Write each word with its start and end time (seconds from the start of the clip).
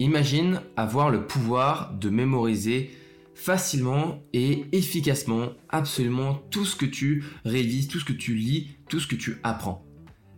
Imagine 0.00 0.62
avoir 0.76 1.10
le 1.10 1.26
pouvoir 1.26 1.94
de 1.94 2.10
mémoriser 2.10 2.90
facilement 3.34 4.20
et 4.32 4.64
efficacement 4.72 5.50
absolument 5.68 6.42
tout 6.50 6.64
ce 6.64 6.74
que 6.74 6.86
tu 6.86 7.24
révises, 7.44 7.88
tout 7.88 8.00
ce 8.00 8.04
que 8.04 8.12
tu 8.12 8.34
lis, 8.34 8.76
tout 8.88 8.98
ce 8.98 9.06
que 9.06 9.14
tu 9.14 9.38
apprends. 9.44 9.84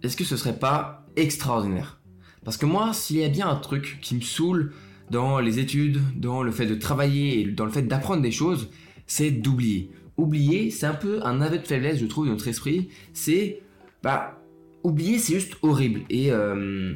Est-ce 0.02 0.16
que 0.16 0.24
ce 0.24 0.36
serait 0.36 0.58
pas 0.58 1.06
extraordinaire? 1.16 2.00
Parce 2.44 2.56
que 2.56 2.66
moi, 2.66 2.92
s'il 2.92 3.16
y 3.16 3.24
a 3.24 3.28
bien 3.28 3.48
un 3.48 3.56
truc 3.56 3.98
qui 4.02 4.14
me 4.14 4.20
saoule 4.20 4.72
dans 5.10 5.40
les 5.40 5.58
études, 5.58 6.00
dans 6.18 6.42
le 6.42 6.52
fait 6.52 6.66
de 6.66 6.74
travailler 6.74 7.40
et 7.40 7.44
dans 7.46 7.64
le 7.64 7.70
fait 7.70 7.82
d'apprendre 7.82 8.22
des 8.22 8.30
choses, 8.30 8.70
c'est 9.10 9.32
d'oublier. 9.32 9.90
Oublier, 10.16 10.70
c'est 10.70 10.86
un 10.86 10.94
peu 10.94 11.18
un 11.26 11.40
aveu 11.40 11.58
de 11.58 11.66
faiblesse, 11.66 11.98
je 11.98 12.06
trouve, 12.06 12.26
de 12.26 12.30
notre 12.30 12.46
esprit. 12.46 12.90
C'est, 13.12 13.60
bah, 14.04 14.40
oublier, 14.84 15.18
c'est 15.18 15.34
juste 15.34 15.56
horrible. 15.62 16.02
Et, 16.10 16.30
euh, 16.30 16.94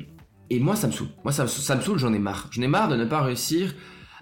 et 0.48 0.60
moi, 0.60 0.76
ça 0.76 0.86
me 0.86 0.92
saoule. 0.92 1.08
Moi, 1.24 1.32
ça, 1.32 1.48
ça 1.48 1.74
me 1.74 1.80
saoule, 1.80 1.98
j'en 1.98 2.12
ai 2.12 2.20
marre. 2.20 2.48
J'en 2.52 2.62
ai 2.62 2.68
marre 2.68 2.88
de 2.88 2.94
ne 2.94 3.04
pas 3.04 3.20
réussir 3.20 3.74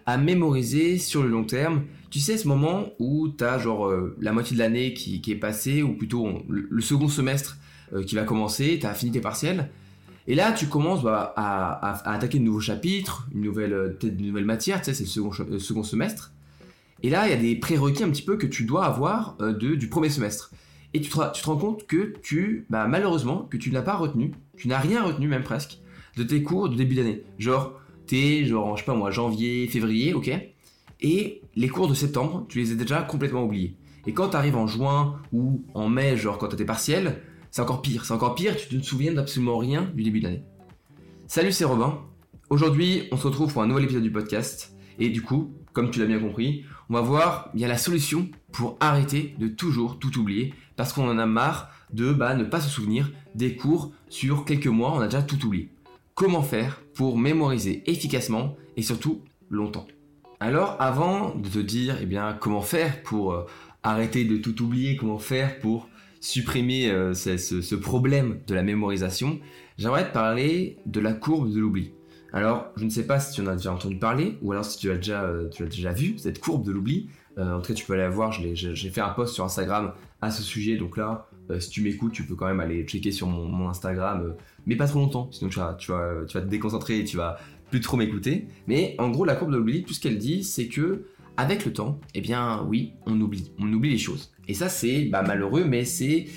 à 0.06 0.16
mémoriser 0.16 0.96
sur 0.96 1.22
le 1.22 1.28
long 1.28 1.44
terme. 1.44 1.82
Tu 2.08 2.18
sais, 2.18 2.38
ce 2.38 2.48
moment 2.48 2.86
où 2.98 3.28
tu 3.28 3.44
as 3.44 3.58
genre 3.58 3.88
euh, 3.88 4.16
la 4.22 4.32
moitié 4.32 4.56
de 4.56 4.62
l'année 4.62 4.94
qui, 4.94 5.20
est 5.28 5.36
passée, 5.36 5.82
ou 5.82 5.92
plutôt 5.92 6.44
le, 6.48 6.80
second 6.80 7.08
semestre 7.08 7.58
euh, 7.92 8.02
qui 8.02 8.14
va 8.14 8.22
commencer, 8.22 8.78
tu 8.80 8.86
as 8.86 8.94
fini 8.94 9.12
tes 9.12 9.20
partiels. 9.20 9.68
Et 10.26 10.34
là, 10.34 10.52
tu 10.52 10.66
commences 10.66 11.02
bah, 11.02 11.34
à, 11.36 12.10
attaquer 12.10 12.38
de 12.38 12.44
nouveaux 12.44 12.60
chapitres, 12.60 13.28
une 13.34 13.42
nouvelle, 13.42 13.96
peut-être 14.00 14.18
une 14.18 14.28
nouvelle 14.28 14.46
matière, 14.46 14.80
tu 14.80 14.86
sais, 14.86 14.94
c'est 14.94 15.04
le 15.04 15.10
second, 15.10 15.58
second 15.58 15.82
semestre. 15.82 16.32
Et 17.02 17.10
là, 17.10 17.26
il 17.26 17.30
y 17.30 17.34
a 17.34 17.36
des 17.36 17.56
prérequis 17.56 18.04
un 18.04 18.10
petit 18.10 18.22
peu 18.22 18.36
que 18.36 18.46
tu 18.46 18.64
dois 18.64 18.84
avoir 18.84 19.36
de, 19.36 19.74
du 19.74 19.88
premier 19.88 20.08
semestre. 20.08 20.52
Et 20.94 21.00
tu 21.00 21.10
te, 21.10 21.32
tu 21.32 21.44
rends 21.44 21.56
compte 21.56 21.86
que 21.86 22.14
tu, 22.22 22.66
bah, 22.70 22.86
malheureusement, 22.86 23.48
que 23.50 23.56
tu 23.56 23.70
n'as 23.70 23.82
pas 23.82 23.96
retenu, 23.96 24.32
tu 24.56 24.68
n'as 24.68 24.78
rien 24.78 25.02
retenu 25.02 25.26
même 25.26 25.42
presque, 25.42 25.78
de 26.16 26.22
tes 26.22 26.42
cours 26.42 26.68
de 26.68 26.76
début 26.76 26.94
d'année. 26.94 27.24
Genre, 27.38 27.80
t'es 28.06 28.44
genre, 28.44 28.76
je 28.76 28.82
sais 28.82 28.86
pas 28.86 28.94
moi, 28.94 29.10
janvier, 29.10 29.66
février, 29.66 30.14
ok 30.14 30.30
Et 31.00 31.42
les 31.56 31.68
cours 31.68 31.88
de 31.88 31.94
septembre, 31.94 32.46
tu 32.48 32.58
les 32.58 32.72
as 32.72 32.74
déjà 32.74 33.02
complètement 33.02 33.44
oubliés. 33.44 33.76
Et 34.06 34.12
quand 34.12 34.28
t'arrives 34.28 34.56
en 34.56 34.66
juin 34.66 35.20
ou 35.32 35.64
en 35.74 35.88
mai, 35.88 36.16
genre 36.16 36.38
quand 36.38 36.48
t'as 36.48 36.56
tes 36.56 36.64
partiels, 36.64 37.22
c'est 37.50 37.62
encore 37.62 37.82
pire. 37.82 38.04
C'est 38.04 38.12
encore 38.12 38.34
pire, 38.34 38.56
tu 38.56 38.78
te 38.78 38.84
souviens 38.84 39.12
d'absolument 39.12 39.58
rien 39.58 39.90
du 39.94 40.02
début 40.02 40.20
de 40.20 40.24
l'année. 40.24 40.42
Salut, 41.26 41.52
c'est 41.52 41.64
Robin. 41.64 41.98
Aujourd'hui, 42.50 43.08
on 43.12 43.16
se 43.16 43.26
retrouve 43.26 43.52
pour 43.52 43.62
un 43.62 43.66
nouvel 43.66 43.84
épisode 43.84 44.02
du 44.02 44.12
podcast. 44.12 44.74
Et 44.98 45.08
du 45.08 45.22
coup, 45.22 45.52
comme 45.72 45.90
tu 45.90 46.00
l'as 46.00 46.06
bien 46.06 46.18
compris, 46.18 46.64
on 46.92 46.96
va 46.96 47.00
voir 47.00 47.48
bien 47.54 47.68
la 47.68 47.78
solution 47.78 48.28
pour 48.52 48.76
arrêter 48.78 49.34
de 49.38 49.48
toujours 49.48 49.98
tout 49.98 50.18
oublier 50.18 50.52
parce 50.76 50.92
qu'on 50.92 51.08
en 51.08 51.16
a 51.16 51.24
marre 51.24 51.70
de 51.90 52.12
bah, 52.12 52.34
ne 52.34 52.44
pas 52.44 52.60
se 52.60 52.68
souvenir 52.68 53.10
des 53.34 53.56
cours 53.56 53.92
sur 54.10 54.44
quelques 54.44 54.66
mois, 54.66 54.92
on 54.92 55.00
a 55.00 55.06
déjà 55.06 55.22
tout 55.22 55.42
oublié 55.46 55.70
comment 56.14 56.42
faire 56.42 56.82
pour 56.92 57.16
mémoriser 57.16 57.82
efficacement 57.90 58.56
et 58.76 58.82
surtout 58.82 59.22
longtemps? 59.48 59.86
Alors 60.38 60.76
avant 60.80 61.34
de 61.34 61.48
te 61.48 61.60
dire 61.60 61.96
eh 62.02 62.06
comment 62.38 62.60
faire 62.60 63.02
pour 63.04 63.32
euh, 63.32 63.46
arrêter 63.82 64.26
de 64.26 64.36
tout 64.36 64.60
oublier, 64.62 64.96
comment 64.96 65.18
faire 65.18 65.60
pour 65.60 65.88
supprimer 66.20 66.90
euh, 66.90 67.14
ce, 67.14 67.74
problème 67.74 68.40
de 68.46 68.54
la 68.54 68.62
mémorisation, 68.62 69.40
j'aimerais 69.78 70.06
te 70.06 70.12
parler 70.12 70.76
de 70.84 71.00
la 71.00 71.14
courbe 71.14 71.50
de 71.54 71.58
l'oubli. 71.58 71.92
Alors, 72.32 72.68
je 72.76 72.84
ne 72.84 72.90
sais 72.90 73.06
pas 73.06 73.20
si 73.20 73.34
tu 73.34 73.42
en 73.42 73.46
as 73.46 73.56
déjà 73.56 73.72
entendu 73.72 73.96
parler, 73.96 74.38
ou 74.42 74.52
alors 74.52 74.64
si 74.64 74.78
tu 74.78 74.90
as 74.90 74.96
déjà, 74.96 75.24
euh, 75.24 75.50
vu 75.94 76.18
cette 76.18 76.40
courbe 76.40 76.64
de 76.64 76.72
l'oubli. 76.72 77.08
en 77.36 77.60
tout 77.60 77.68
cas, 77.68 77.74
tu 77.74 77.84
peux 77.84 77.92
aller 77.92 78.02
la 78.02 78.10
voir, 78.10 78.32
j'ai 78.32 78.90
fait 78.90 79.00
un 79.00 79.10
post 79.10 79.34
sur 79.34 79.44
Instagram 79.44 79.92
à 80.20 80.30
ce 80.30 80.42
sujet, 80.42 80.76
donc 80.76 80.96
là, 80.96 81.28
euh, 81.50 81.60
si 81.60 81.70
tu 81.70 81.82
m'écoutes, 81.82 82.12
tu 82.12 82.24
peux 82.24 82.34
quand 82.34 82.46
même 82.46 82.60
aller 82.60 82.84
checker 82.84 83.12
sur 83.12 83.26
mon, 83.26 83.68
Instagram, 83.68 84.22
euh, 84.22 84.32
mais 84.66 84.76
pas 84.76 84.86
trop 84.86 85.00
longtemps, 85.00 85.28
sinon 85.32 85.50
tu 85.50 85.58
vas, 85.58 85.76
tu, 85.76 85.88
te 86.32 86.38
déconcentrer 86.38 87.00
et 87.00 87.04
tu 87.04 87.16
vas 87.16 87.38
plus 87.70 87.80
trop 87.80 87.96
m'écouter. 87.96 88.46
Mais 88.66 88.94
en 88.98 89.10
gros, 89.10 89.24
la 89.24 89.34
courbe 89.34 89.52
de 89.52 89.56
l'oubli, 89.56 89.82
tout 89.82 89.92
ce 89.92 90.00
qu'elle 90.00 90.18
dit, 90.18 90.44
c'est 90.44 90.68
que 90.68 91.06
avec 91.36 91.64
le 91.64 91.72
temps, 91.72 91.98
eh 92.14 92.20
bien 92.20 92.64
oui, 92.68 92.92
on 93.06 93.20
oublie, 93.20 93.52
on 93.58 93.72
oublie 93.72 93.90
les 93.90 93.98
choses. 93.98 94.32
Et 94.48 94.54
ça, 94.54 94.68
c'est 94.68 95.04
bah, 95.06 95.22
malheureux, 95.22 95.64
mais 95.64 95.84
c'est 95.84 96.28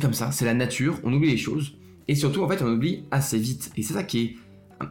comme 0.00 0.14
ça, 0.14 0.30
c'est 0.30 0.44
la 0.44 0.54
nature, 0.54 1.00
on 1.04 1.12
oublie 1.12 1.30
les 1.30 1.36
choses. 1.36 1.76
Et 2.06 2.14
surtout, 2.14 2.42
en 2.42 2.48
fait, 2.48 2.62
on 2.62 2.72
oublie 2.72 3.04
assez 3.10 3.38
vite. 3.38 3.70
Et 3.76 3.82
c'est 3.82 3.94
ça 3.94 4.02
qui, 4.02 4.20
est, 4.20 4.36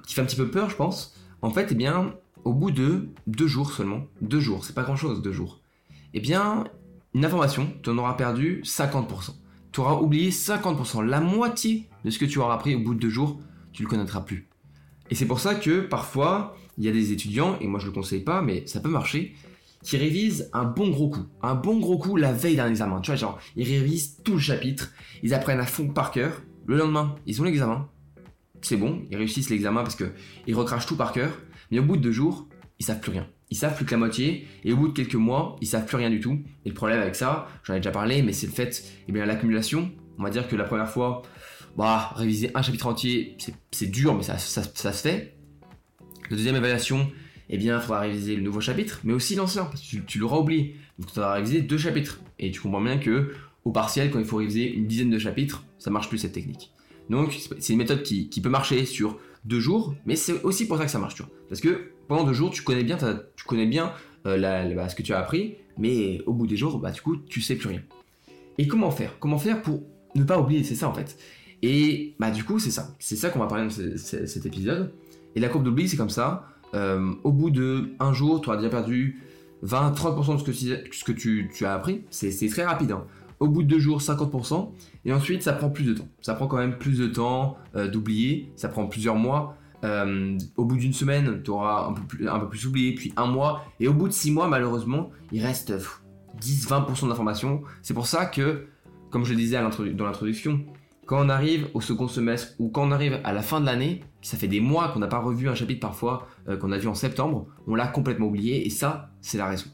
qui 0.05 0.13
fait 0.13 0.21
un 0.21 0.25
petit 0.25 0.35
peu 0.35 0.49
peur, 0.49 0.69
je 0.69 0.75
pense. 0.75 1.15
En 1.41 1.49
fait, 1.49 1.69
eh 1.71 1.75
bien, 1.75 2.13
au 2.43 2.53
bout 2.53 2.71
de 2.71 3.09
deux 3.27 3.47
jours 3.47 3.71
seulement, 3.71 4.05
deux 4.21 4.39
jours, 4.39 4.65
c'est 4.65 4.73
pas 4.73 4.83
grand 4.83 4.95
chose, 4.95 5.21
deux 5.21 5.31
jours, 5.31 5.61
eh 6.13 6.19
bien, 6.19 6.65
une 7.13 7.25
information, 7.25 7.73
tu 7.83 7.89
en 7.89 7.97
auras 7.97 8.13
perdu 8.13 8.61
50%. 8.63 9.31
Tu 9.71 9.79
auras 9.79 9.95
oublié 9.95 10.31
50%, 10.31 11.03
la 11.03 11.19
moitié 11.19 11.89
de 12.05 12.09
ce 12.09 12.19
que 12.19 12.25
tu 12.25 12.39
auras 12.39 12.55
appris 12.55 12.75
au 12.75 12.79
bout 12.79 12.95
de 12.95 12.99
deux 12.99 13.09
jours, 13.09 13.39
tu 13.73 13.83
le 13.83 13.89
connaîtras 13.89 14.21
plus. 14.21 14.47
Et 15.09 15.15
c'est 15.15 15.25
pour 15.25 15.39
ça 15.39 15.55
que 15.55 15.81
parfois, 15.81 16.57
il 16.77 16.85
y 16.85 16.89
a 16.89 16.91
des 16.91 17.11
étudiants, 17.11 17.57
et 17.59 17.67
moi 17.67 17.79
je 17.79 17.85
le 17.85 17.91
conseille 17.91 18.23
pas, 18.23 18.41
mais 18.41 18.65
ça 18.65 18.79
peut 18.79 18.89
marcher, 18.89 19.35
qui 19.83 19.97
révisent 19.97 20.49
un 20.53 20.65
bon 20.65 20.89
gros 20.89 21.09
coup. 21.09 21.25
Un 21.41 21.55
bon 21.55 21.79
gros 21.79 21.97
coup 21.97 22.17
la 22.17 22.33
veille 22.33 22.55
d'un 22.55 22.69
examen. 22.69 22.99
Tu 23.01 23.11
vois, 23.11 23.15
genre, 23.15 23.39
ils 23.55 23.67
révisent 23.67 24.17
tout 24.23 24.33
le 24.33 24.39
chapitre, 24.39 24.91
ils 25.23 25.33
apprennent 25.33 25.59
à 25.59 25.65
fond 25.65 25.87
par 25.87 26.11
cœur. 26.11 26.41
Le 26.65 26.77
lendemain, 26.77 27.15
ils 27.25 27.39
ont 27.41 27.45
l'examen. 27.45 27.87
C'est 28.61 28.77
bon, 28.77 29.03
ils 29.09 29.17
réussissent 29.17 29.49
l'examen 29.49 29.83
parce 29.83 29.95
qu'ils 29.95 30.55
recrachent 30.55 30.87
tout 30.87 30.97
par 30.97 31.11
cœur. 31.11 31.37
Mais 31.71 31.79
au 31.79 31.83
bout 31.83 31.97
de 31.97 32.01
deux 32.01 32.11
jours, 32.11 32.47
ils 32.79 32.85
savent 32.85 32.99
plus 32.99 33.11
rien 33.11 33.27
ils 33.49 33.57
savent 33.57 33.75
plus 33.75 33.85
que 33.85 33.91
la 33.91 33.97
moitié, 33.97 34.47
et 34.63 34.73
au 34.73 34.77
bout 34.77 34.89
de 34.89 34.93
quelques 34.93 35.15
mois, 35.15 35.55
ils 35.61 35.67
savent 35.67 35.85
plus 35.85 35.97
rien 35.97 36.09
du 36.09 36.19
tout. 36.19 36.39
Et 36.65 36.69
le 36.69 36.75
problème 36.75 36.99
avec 36.99 37.15
ça, 37.15 37.47
j'en 37.63 37.73
ai 37.73 37.77
déjà 37.77 37.91
parlé, 37.91 38.21
mais 38.21 38.33
c'est 38.33 38.47
le 38.47 38.51
fait, 38.51 38.83
eh 39.07 39.11
bien, 39.11 39.25
l'accumulation. 39.25 39.91
On 40.17 40.23
va 40.23 40.29
dire 40.29 40.47
que 40.47 40.55
la 40.55 40.65
première 40.65 40.89
fois, 40.89 41.21
bah, 41.77 42.11
réviser 42.15 42.51
un 42.55 42.61
chapitre 42.61 42.87
entier, 42.87 43.37
c'est 43.71 43.89
dur, 43.89 44.15
mais 44.15 44.23
ça, 44.23 44.37
se 44.37 44.91
fait. 44.91 45.37
La 46.29 46.35
deuxième 46.35 46.55
évaluation, 46.55 47.09
eh 47.49 47.57
bien, 47.57 47.77
il 47.77 47.81
faudra 47.81 48.01
réviser 48.01 48.35
le 48.35 48.41
nouveau 48.41 48.59
chapitre, 48.59 48.99
mais 49.05 49.13
aussi 49.13 49.35
l'ancien, 49.35 49.65
parce 49.65 49.81
que 49.81 49.97
tu, 49.97 50.19
l'auras 50.19 50.37
oublié. 50.37 50.75
Donc, 50.99 51.13
tu 51.13 51.19
vas 51.19 51.33
réviser 51.33 51.61
deux 51.61 51.77
chapitres. 51.77 52.19
Et 52.39 52.51
tu 52.51 52.59
comprends 52.59 52.81
bien 52.81 52.97
que, 52.97 53.33
au 53.63 53.71
partiel, 53.71 54.11
quand 54.11 54.19
il 54.19 54.25
faut 54.25 54.37
réviser 54.37 54.73
une 54.73 54.87
dizaine 54.87 55.09
de 55.09 55.19
chapitres, 55.19 55.63
ça 55.79 55.89
marche 55.89 56.09
plus 56.09 56.17
cette 56.17 56.33
technique. 56.33 56.73
Donc, 57.09 57.37
c'est 57.59 57.73
une 57.73 57.79
méthode 57.79 58.03
qui, 58.03 58.41
peut 58.41 58.49
marcher 58.49 58.85
sur 58.85 59.17
deux 59.45 59.59
jours, 59.59 59.95
mais 60.05 60.15
c'est 60.15 60.41
aussi 60.43 60.67
pour 60.67 60.77
ça 60.77 60.85
que 60.85 60.91
ça 60.91 60.99
marche, 60.99 61.15
tu 61.15 61.23
vois. 61.23 61.31
Parce 61.49 61.61
que 61.61 61.91
pendant 62.07 62.23
deux 62.23 62.33
jours, 62.33 62.51
tu 62.51 62.63
connais 62.63 62.83
bien, 62.83 62.97
tu 62.97 63.45
connais 63.45 63.65
bien 63.65 63.93
euh, 64.25 64.75
bah, 64.75 64.89
ce 64.89 64.95
que 64.95 65.03
tu 65.03 65.13
as 65.13 65.19
appris, 65.19 65.55
mais 65.77 66.21
au 66.25 66.33
bout 66.33 66.47
des 66.47 66.57
jours, 66.57 66.79
bah, 66.79 66.91
du 66.91 67.01
coup, 67.01 67.17
tu 67.17 67.41
sais 67.41 67.55
plus 67.55 67.69
rien. 67.69 67.81
Et 68.57 68.67
comment 68.67 68.91
faire? 68.91 69.17
Comment 69.19 69.37
faire 69.37 69.61
pour 69.61 69.83
ne 70.15 70.23
pas 70.23 70.39
oublier? 70.39 70.63
C'est 70.63 70.75
ça 70.75 70.89
en 70.89 70.93
fait. 70.93 71.17
Et 71.61 72.15
bah 72.19 72.31
du 72.31 72.43
coup, 72.43 72.59
c'est 72.59 72.71
ça. 72.71 72.95
C'est 72.99 73.15
ça 73.15 73.29
qu'on 73.29 73.39
va 73.39 73.47
parler 73.47 73.65
dans 73.65 73.97
cet 73.97 74.45
épisode. 74.45 74.93
Et 75.35 75.39
la 75.39 75.49
courbe 75.49 75.63
d'oubli, 75.63 75.87
c'est 75.87 75.97
comme 75.97 76.09
ça. 76.09 76.47
Euh, 76.73 77.13
au 77.23 77.31
bout 77.31 77.49
de 77.49 77.91
un 77.99 78.13
jour, 78.13 78.41
tu 78.41 78.49
auras 78.49 78.57
déjà 78.57 78.69
perdu 78.69 79.21
20-30% 79.65 80.33
de 80.33 80.37
ce 80.39 80.43
que, 80.43 80.95
ce 80.95 81.03
que 81.03 81.11
tu, 81.11 81.49
as 81.65 81.73
appris. 81.73 82.03
C'est 82.09 82.49
très 82.49 82.65
rapide. 82.65 82.91
Hein. 82.91 83.05
Au 83.39 83.47
bout 83.47 83.63
de 83.63 83.67
deux 83.67 83.79
jours, 83.79 83.99
50%. 83.99 84.71
Et 85.05 85.13
ensuite, 85.13 85.43
ça 85.43 85.53
prend 85.53 85.69
plus 85.69 85.83
de 85.83 85.93
temps. 85.93 86.07
Ça 86.21 86.33
prend 86.33 86.47
quand 86.47 86.57
même 86.57 86.77
plus 86.77 86.97
de 86.97 87.07
temps 87.07 87.57
euh, 87.75 87.87
d'oublier. 87.87 88.51
Ça 88.55 88.67
prend 88.69 88.87
plusieurs 88.87 89.15
mois. 89.15 89.55
Euh, 89.83 90.37
au 90.55 90.65
bout 90.65 90.77
d'une 90.77 90.93
semaine, 90.93 91.41
tu 91.43 91.51
auras 91.51 91.87
un 91.87 91.93
peu, 92.39 92.49
plus, 92.49 92.65
oublié, 92.65 92.95
puis 92.95 93.13
un 93.15 93.27
mois, 93.27 93.63
et 93.79 93.87
au 93.87 93.93
bout 93.93 94.07
de 94.07 94.13
six 94.13 94.31
mois, 94.31 94.47
malheureusement, 94.47 95.11
il 95.31 95.45
reste 95.45 95.71
10-20% 96.41 97.07
d'informations. 97.09 97.61
C'est 97.83 97.93
pour 97.93 98.07
ça 98.07 98.25
que, 98.25 98.67
comme 99.11 99.23
je 99.23 99.31
le 99.31 99.37
disais 99.37 99.59
dans 99.93 100.05
l'introduction, 100.05 100.61
quand 101.05 101.25
on 101.25 101.29
arrive 101.29 101.69
au 101.73 101.81
second 101.81 102.07
semestre 102.07 102.53
ou 102.59 102.69
quand 102.69 102.85
on 102.87 102.91
arrive 102.91 103.19
à 103.23 103.31
la 103.33 103.41
fin 103.41 103.61
de 103.61 103.65
l'année, 103.65 104.03
ça 104.21 104.35
fait 104.35 104.49
des 104.49 104.59
mois 104.59 104.89
qu'on 104.89 104.99
n'a 104.99 105.07
pas 105.07 105.19
revu 105.19 105.47
un 105.47 105.55
chapitre 105.55 105.79
parfois 105.79 106.27
euh, 106.49 106.57
qu'on 106.57 106.71
a 106.71 106.77
vu 106.77 106.87
en 106.87 106.95
septembre, 106.95 107.47
on 107.65 107.75
l'a 107.75 107.87
complètement 107.87 108.27
oublié, 108.27 108.65
et 108.65 108.69
ça, 108.69 109.11
c'est 109.21 109.37
la 109.37 109.47
raison. 109.47 109.67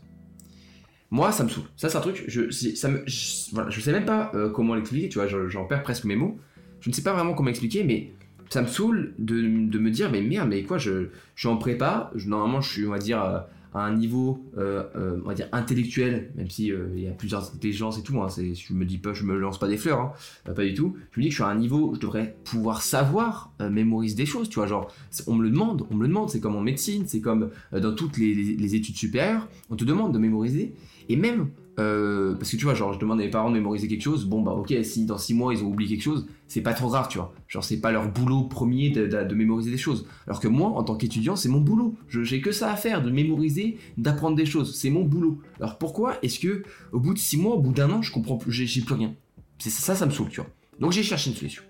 Moi, 1.13 1.31
ça 1.31 1.43
me 1.43 1.49
saoule. 1.49 1.65
Ça, 1.77 1.89
c'est 1.89 1.97
un 1.97 2.01
truc, 2.01 2.23
je, 2.27 2.49
ça 2.49 2.89
sais 3.05 3.91
même 3.91 4.05
pas 4.05 4.31
euh, 4.33 4.49
comment 4.49 4.73
l'expliquer, 4.73 5.09
tu 5.09 5.19
vois, 5.19 5.27
j'en 5.27 5.65
perds 5.65 5.83
presque 5.83 6.05
mes 6.05 6.15
mots. 6.15 6.39
Je 6.79 6.89
ne 6.89 6.93
sais 6.95 7.03
pas 7.03 7.13
vraiment 7.13 7.35
comment 7.35 7.51
expliquer, 7.51 7.83
mais 7.83 8.13
ça 8.49 8.63
me 8.63 8.67
saoule 8.67 9.13
de, 9.19 9.35
me 9.35 9.91
dire 9.91 10.11
mais 10.11 10.21
merde 10.21 10.49
mais 10.49 10.63
quoi 10.63 10.79
je, 10.79 11.09
je 11.35 11.39
suis 11.39 11.47
en 11.47 11.57
prépa 11.57 12.11
normalement 12.25 12.61
je 12.61 12.69
suis 12.69 12.85
on 12.85 12.91
va 12.91 12.99
dire 12.99 13.23
euh, 13.23 13.39
un 13.73 13.93
niveau 13.93 14.43
euh, 14.57 14.83
euh, 14.95 15.19
on 15.23 15.27
va 15.27 15.33
dire 15.33 15.47
intellectuel 15.51 16.31
même 16.35 16.49
si 16.49 16.67
il 16.67 17.01
y 17.01 17.07
a 17.07 17.11
plusieurs 17.11 17.53
intelligences 17.53 17.97
et 17.97 18.03
tout 18.03 18.21
hein, 18.21 18.27
je 18.29 18.73
me 18.73 18.85
dis 18.85 18.97
pas 18.97 19.13
je 19.13 19.23
me 19.23 19.37
lance 19.37 19.59
pas 19.59 19.67
des 19.67 19.77
fleurs 19.77 19.99
hein, 19.99 20.53
pas 20.53 20.63
du 20.63 20.73
tout. 20.73 20.95
Je 21.11 21.19
me 21.19 21.23
dis 21.23 21.29
que 21.29 21.35
je 21.35 21.41
suis 21.41 21.43
à 21.43 21.47
un 21.47 21.55
niveau 21.55 21.89
où 21.89 21.95
je 21.95 21.99
devrais 21.99 22.35
pouvoir 22.43 22.81
savoir 22.81 23.53
mémoriser 23.59 24.15
des 24.15 24.25
choses 24.25 24.49
tu 24.49 24.55
vois 24.55 24.67
genre 24.67 24.91
on 25.27 25.35
me 25.35 25.43
le 25.43 25.49
demande 25.49 25.85
on 25.89 25.95
me 25.95 26.03
le 26.03 26.07
demande 26.07 26.29
c'est 26.29 26.39
comme 26.39 26.55
en 26.55 26.61
médecine 26.61 27.03
c'est 27.07 27.21
comme 27.21 27.49
dans 27.71 27.95
toutes 27.95 28.17
les, 28.17 28.75
études 28.75 28.95
supérieures 28.95 29.47
on 29.69 29.75
te 29.75 29.83
demande 29.83 30.13
de 30.13 30.19
mémoriser. 30.19 30.73
Et 31.09 31.15
même 31.15 31.49
euh, 31.79 32.35
parce 32.35 32.51
que 32.51 32.57
tu 32.57 32.65
vois, 32.65 32.75
genre, 32.75 32.93
je 32.93 32.99
demande 32.99 33.19
à 33.19 33.23
mes 33.23 33.29
parents 33.29 33.49
de 33.49 33.55
mémoriser 33.55 33.87
quelque 33.87 34.01
chose. 34.01 34.25
Bon, 34.25 34.41
bah, 34.41 34.51
ok, 34.51 34.73
si 34.83 35.05
dans 35.05 35.17
6 35.17 35.33
mois 35.33 35.53
ils 35.53 35.63
ont 35.63 35.67
oublié 35.67 35.89
quelque 35.89 36.03
chose, 36.03 36.27
c'est 36.47 36.61
pas 36.61 36.73
trop 36.73 36.89
grave, 36.89 37.07
tu 37.09 37.17
vois. 37.17 37.33
Genre, 37.47 37.63
c'est 37.63 37.79
pas 37.79 37.91
leur 37.91 38.11
boulot 38.11 38.43
premier 38.43 38.89
de, 38.91 39.33
mémoriser 39.33 39.71
des 39.71 39.77
choses. 39.77 40.05
Alors 40.27 40.39
que 40.39 40.47
moi, 40.47 40.69
en 40.69 40.83
tant 40.83 40.95
qu'étudiant, 40.95 41.35
c'est 41.35 41.49
mon 41.49 41.59
boulot. 41.59 41.95
J'ai 42.09 42.41
que 42.41 42.51
ça 42.51 42.71
à 42.71 42.75
faire, 42.75 43.01
de 43.01 43.09
mémoriser, 43.09 43.77
d'apprendre 43.97 44.35
des 44.35 44.45
choses. 44.45 44.75
C'est 44.75 44.89
mon 44.89 45.03
boulot. 45.03 45.39
Alors 45.59 45.77
pourquoi 45.77 46.17
est-ce 46.21 46.39
que, 46.39 46.63
au 46.91 46.99
bout 46.99 47.13
de 47.13 47.19
6 47.19 47.37
mois, 47.37 47.55
au 47.55 47.59
bout 47.59 47.73
d'un 47.73 47.89
an, 47.89 48.01
je 48.01 48.11
comprends 48.11 48.37
plus, 48.37 48.51
j'ai 48.51 48.81
plus 48.81 48.95
rien? 48.95 49.15
C'est 49.57 49.69
ça, 49.69 49.95
ça 49.95 50.05
me 50.05 50.11
saoule, 50.11 50.29
tu 50.29 50.41
vois. 50.41 50.49
Donc 50.79 50.91
j'ai 50.91 51.03
cherché 51.03 51.31
une 51.31 51.35
solution. 51.35 51.63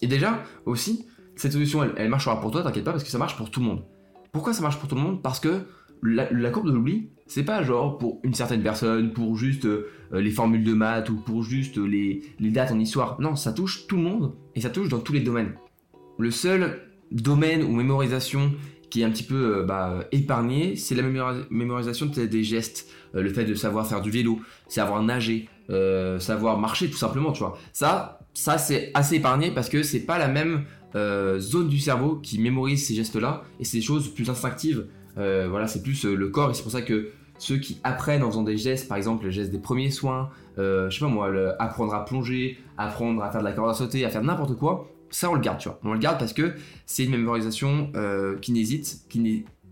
Et 0.00 0.06
déjà, 0.06 0.42
aussi, 0.64 1.06
cette 1.36 1.52
solution, 1.52 1.82
elle, 1.82 1.92
elle 1.96 2.08
marchera 2.08 2.40
pour 2.40 2.50
toi, 2.50 2.62
t'inquiète 2.62 2.84
pas, 2.84 2.92
parce 2.92 3.04
que 3.04 3.10
ça 3.10 3.18
marche 3.18 3.36
pour 3.36 3.50
tout 3.50 3.60
le 3.60 3.66
monde. 3.66 3.82
Pourquoi 4.32 4.54
ça 4.54 4.62
marche 4.62 4.78
pour 4.78 4.88
tout 4.88 4.94
le 4.94 5.02
monde? 5.02 5.20
Parce 5.20 5.40
que 5.40 5.66
la, 6.02 6.50
courbe 6.50 6.66
de 6.66 6.72
l'oubli, 6.72 7.08
c'est 7.26 7.44
pas 7.44 7.62
genre 7.62 7.98
pour 7.98 8.20
une 8.24 8.34
certaine 8.34 8.62
personne, 8.62 9.12
pour 9.12 9.36
juste 9.36 9.64
euh, 9.64 9.86
les 10.12 10.30
formules 10.30 10.64
de 10.64 10.74
maths 10.74 11.08
ou 11.10 11.16
pour 11.16 11.42
juste 11.42 11.78
les, 11.78 12.22
dates 12.40 12.72
en 12.72 12.78
histoire. 12.78 13.20
Non, 13.20 13.36
ça 13.36 13.52
touche 13.52 13.86
tout 13.86 13.96
le 13.96 14.02
monde 14.02 14.34
et 14.54 14.60
ça 14.60 14.70
touche 14.70 14.88
dans 14.88 14.98
tous 14.98 15.12
les 15.12 15.20
domaines. 15.20 15.54
Le 16.18 16.30
seul 16.30 16.80
domaine 17.10 17.62
ou 17.62 17.72
mémorisation 17.72 18.52
qui 18.90 19.00
est 19.00 19.04
un 19.04 19.10
petit 19.10 19.22
peu 19.22 19.58
euh, 19.58 19.64
bah, 19.64 20.04
épargné, 20.12 20.76
c'est 20.76 20.94
la 20.94 21.02
mémorisation 21.50 22.06
des 22.06 22.44
gestes. 22.44 22.90
Euh, 23.14 23.22
le 23.22 23.32
fait 23.32 23.44
de 23.44 23.54
savoir 23.54 23.86
faire 23.86 24.02
du 24.02 24.10
vélo, 24.10 24.40
savoir 24.68 25.02
nager, 25.02 25.48
savoir 26.18 26.58
marcher 26.58 26.90
tout 26.90 26.98
simplement, 26.98 27.32
tu 27.32 27.38
vois. 27.38 27.56
Ça, 27.72 28.18
ça 28.34 28.58
c'est 28.58 28.90
assez 28.92 29.16
épargné 29.16 29.50
parce 29.50 29.70
que 29.70 29.82
c'est 29.82 30.00
pas 30.00 30.18
la 30.18 30.28
même 30.28 30.64
zone 30.94 31.68
du 31.70 31.78
cerveau 31.78 32.16
qui 32.16 32.38
mémorise 32.38 32.86
ces 32.86 32.94
gestes-là 32.94 33.44
et 33.58 33.64
c'est 33.64 33.78
des 33.78 33.82
choses 33.82 34.12
plus 34.12 34.28
instinctives. 34.28 34.84
Euh, 35.18 35.46
voilà, 35.48 35.66
c'est 35.66 35.82
plus 35.82 36.04
euh, 36.04 36.14
le 36.14 36.28
corps 36.28 36.50
et 36.50 36.54
c'est 36.54 36.62
pour 36.62 36.72
ça 36.72 36.82
que 36.82 37.10
ceux 37.38 37.58
qui 37.58 37.80
apprennent 37.82 38.22
en 38.22 38.30
faisant 38.30 38.42
des 38.44 38.56
gestes, 38.56 38.88
par 38.88 38.96
exemple 38.96 39.24
le 39.24 39.30
geste 39.30 39.50
des 39.50 39.58
premiers 39.58 39.90
soins, 39.90 40.30
euh, 40.58 40.88
je 40.90 40.98
sais 40.98 41.04
pas 41.04 41.10
moi, 41.10 41.30
apprendre 41.58 41.94
à 41.94 42.04
plonger, 42.04 42.58
apprendre 42.78 43.22
à 43.22 43.30
faire 43.30 43.40
de 43.40 43.46
la 43.46 43.52
corde 43.52 43.70
à 43.70 43.74
sauter, 43.74 44.04
à 44.04 44.10
faire 44.10 44.22
n'importe 44.22 44.56
quoi, 44.56 44.88
ça 45.10 45.30
on 45.30 45.34
le 45.34 45.40
garde, 45.40 45.58
tu 45.58 45.68
vois. 45.68 45.78
On 45.82 45.92
le 45.92 45.98
garde 45.98 46.18
parce 46.18 46.32
que 46.32 46.54
c'est 46.86 47.04
une 47.04 47.10
mémorisation 47.10 47.90
euh, 47.96 48.36
kinésite, 48.38 49.02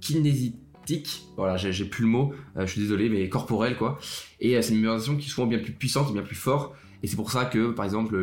kinésitique, 0.01 1.23
voilà, 1.37 1.57
j'ai 1.57 1.85
plus 1.85 2.03
le 2.03 2.11
mot, 2.11 2.33
je 2.57 2.67
suis 2.67 2.81
désolé, 2.81 3.09
mais 3.09 3.29
corporelle 3.29 3.77
quoi. 3.77 3.99
Et 4.41 4.61
c'est 4.61 4.75
une 4.75 4.81
mémorisation 4.81 5.17
qui 5.17 5.27
est 5.27 5.31
souvent 5.31 5.47
bien 5.47 5.59
plus 5.59 5.73
puissante 5.73 6.13
bien 6.13 6.23
plus 6.23 6.35
forte. 6.35 6.75
Et 7.03 7.07
c'est 7.07 7.17
pour 7.17 7.31
ça 7.31 7.47
que, 7.47 7.71
par 7.71 7.85
exemple, 7.85 8.17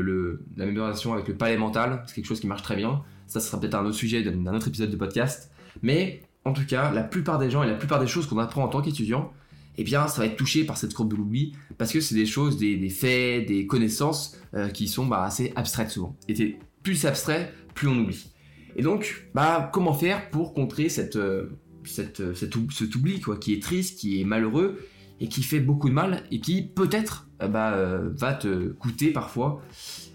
la 0.55 0.65
mémorisation 0.65 1.13
avec 1.13 1.27
le 1.27 1.35
palais 1.35 1.57
mental, 1.57 2.03
c'est 2.05 2.15
quelque 2.15 2.27
chose 2.27 2.39
qui 2.39 2.47
marche 2.47 2.61
très 2.61 2.75
bien. 2.75 3.01
Ça, 3.25 3.39
ce 3.39 3.47
sera 3.47 3.59
peut-être 3.59 3.75
un 3.75 3.85
autre 3.85 3.95
sujet 3.95 4.21
d'un 4.21 4.53
autre 4.53 4.67
épisode 4.67 4.91
de 4.91 4.95
podcast. 4.95 5.51
Mais 5.81 6.21
en 6.47 6.53
tout 6.53 6.65
cas, 6.65 6.91
la 6.91 7.03
plupart 7.03 7.37
des 7.37 7.49
gens 7.49 7.63
et 7.63 7.67
la 7.67 7.75
plupart 7.75 7.99
des 7.99 8.07
choses 8.07 8.25
qu'on 8.25 8.37
apprend 8.39 8.63
en 8.63 8.69
tant 8.69 8.81
qu'étudiant, 8.81 9.31
eh 9.77 9.83
bien, 9.83 10.07
ça 10.07 10.21
va 10.21 10.27
être 10.27 10.37
touché 10.37 10.63
par 10.63 10.77
cette 10.77 10.93
courbe 10.93 11.11
de 11.11 11.15
l'oubli 11.15 11.53
parce 11.77 11.91
que 11.91 12.01
c'est 12.01 12.15
des 12.15 12.25
choses, 12.25 12.57
des, 12.57 12.89
faits, 12.89 13.47
des 13.47 13.67
connaissances 13.67 14.37
euh, 14.53 14.69
qui 14.69 14.87
sont 14.87 15.05
bah, 15.05 15.23
assez 15.23 15.53
abstraites 15.55 15.91
souvent. 15.91 16.15
Et 16.27 16.57
plus 16.83 16.95
c'est 16.95 17.07
abstrait, 17.07 17.53
plus 17.75 17.87
on 17.87 17.99
oublie. 17.99 18.31
Et 18.75 18.81
donc, 18.81 19.27
bah, 19.35 19.69
comment 19.73 19.93
faire 19.93 20.29
pour 20.29 20.53
contrer 20.53 20.89
cette, 20.89 21.15
euh, 21.15 21.51
cette, 21.83 22.33
cet 22.33 22.55
oubli 22.95 23.19
quoi, 23.19 23.37
qui 23.37 23.53
est 23.53 23.61
triste, 23.61 23.99
qui 23.99 24.21
est 24.21 24.23
malheureux 24.23 24.79
et 25.19 25.27
qui 25.27 25.43
fait 25.43 25.59
beaucoup 25.59 25.89
de 25.89 25.93
mal 25.93 26.23
et 26.31 26.39
qui 26.39 26.63
peut-être 26.63 27.27
euh, 27.41 27.47
bah, 27.47 27.75
va 28.15 28.33
te 28.33 28.69
coûter 28.69 29.11
parfois 29.11 29.61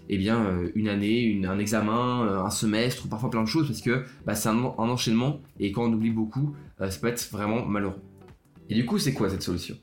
eh 0.09 0.17
bien, 0.17 0.45
euh, 0.45 0.69
une 0.75 0.89
année, 0.89 1.41
un 1.45 1.59
examen, 1.59 2.25
euh, 2.25 2.43
un 2.43 2.49
semestre, 2.49 3.07
parfois 3.07 3.29
plein 3.29 3.43
de 3.43 3.47
choses, 3.47 3.67
parce 3.67 3.81
que 3.81 4.03
bah, 4.25 4.35
c'est 4.35 4.49
un, 4.49 4.57
enchaînement, 4.57 5.41
et 5.59 5.71
quand 5.71 5.83
on 5.83 5.93
oublie 5.93 6.11
beaucoup, 6.11 6.55
euh, 6.81 6.89
ça 6.89 6.99
peut 6.99 7.07
être 7.07 7.29
vraiment 7.31 7.65
malheureux. 7.65 8.01
Et 8.69 8.75
du 8.75 8.85
coup, 8.85 8.97
c'est 8.97 9.13
quoi 9.13 9.29
cette 9.29 9.43
solution? 9.43 9.75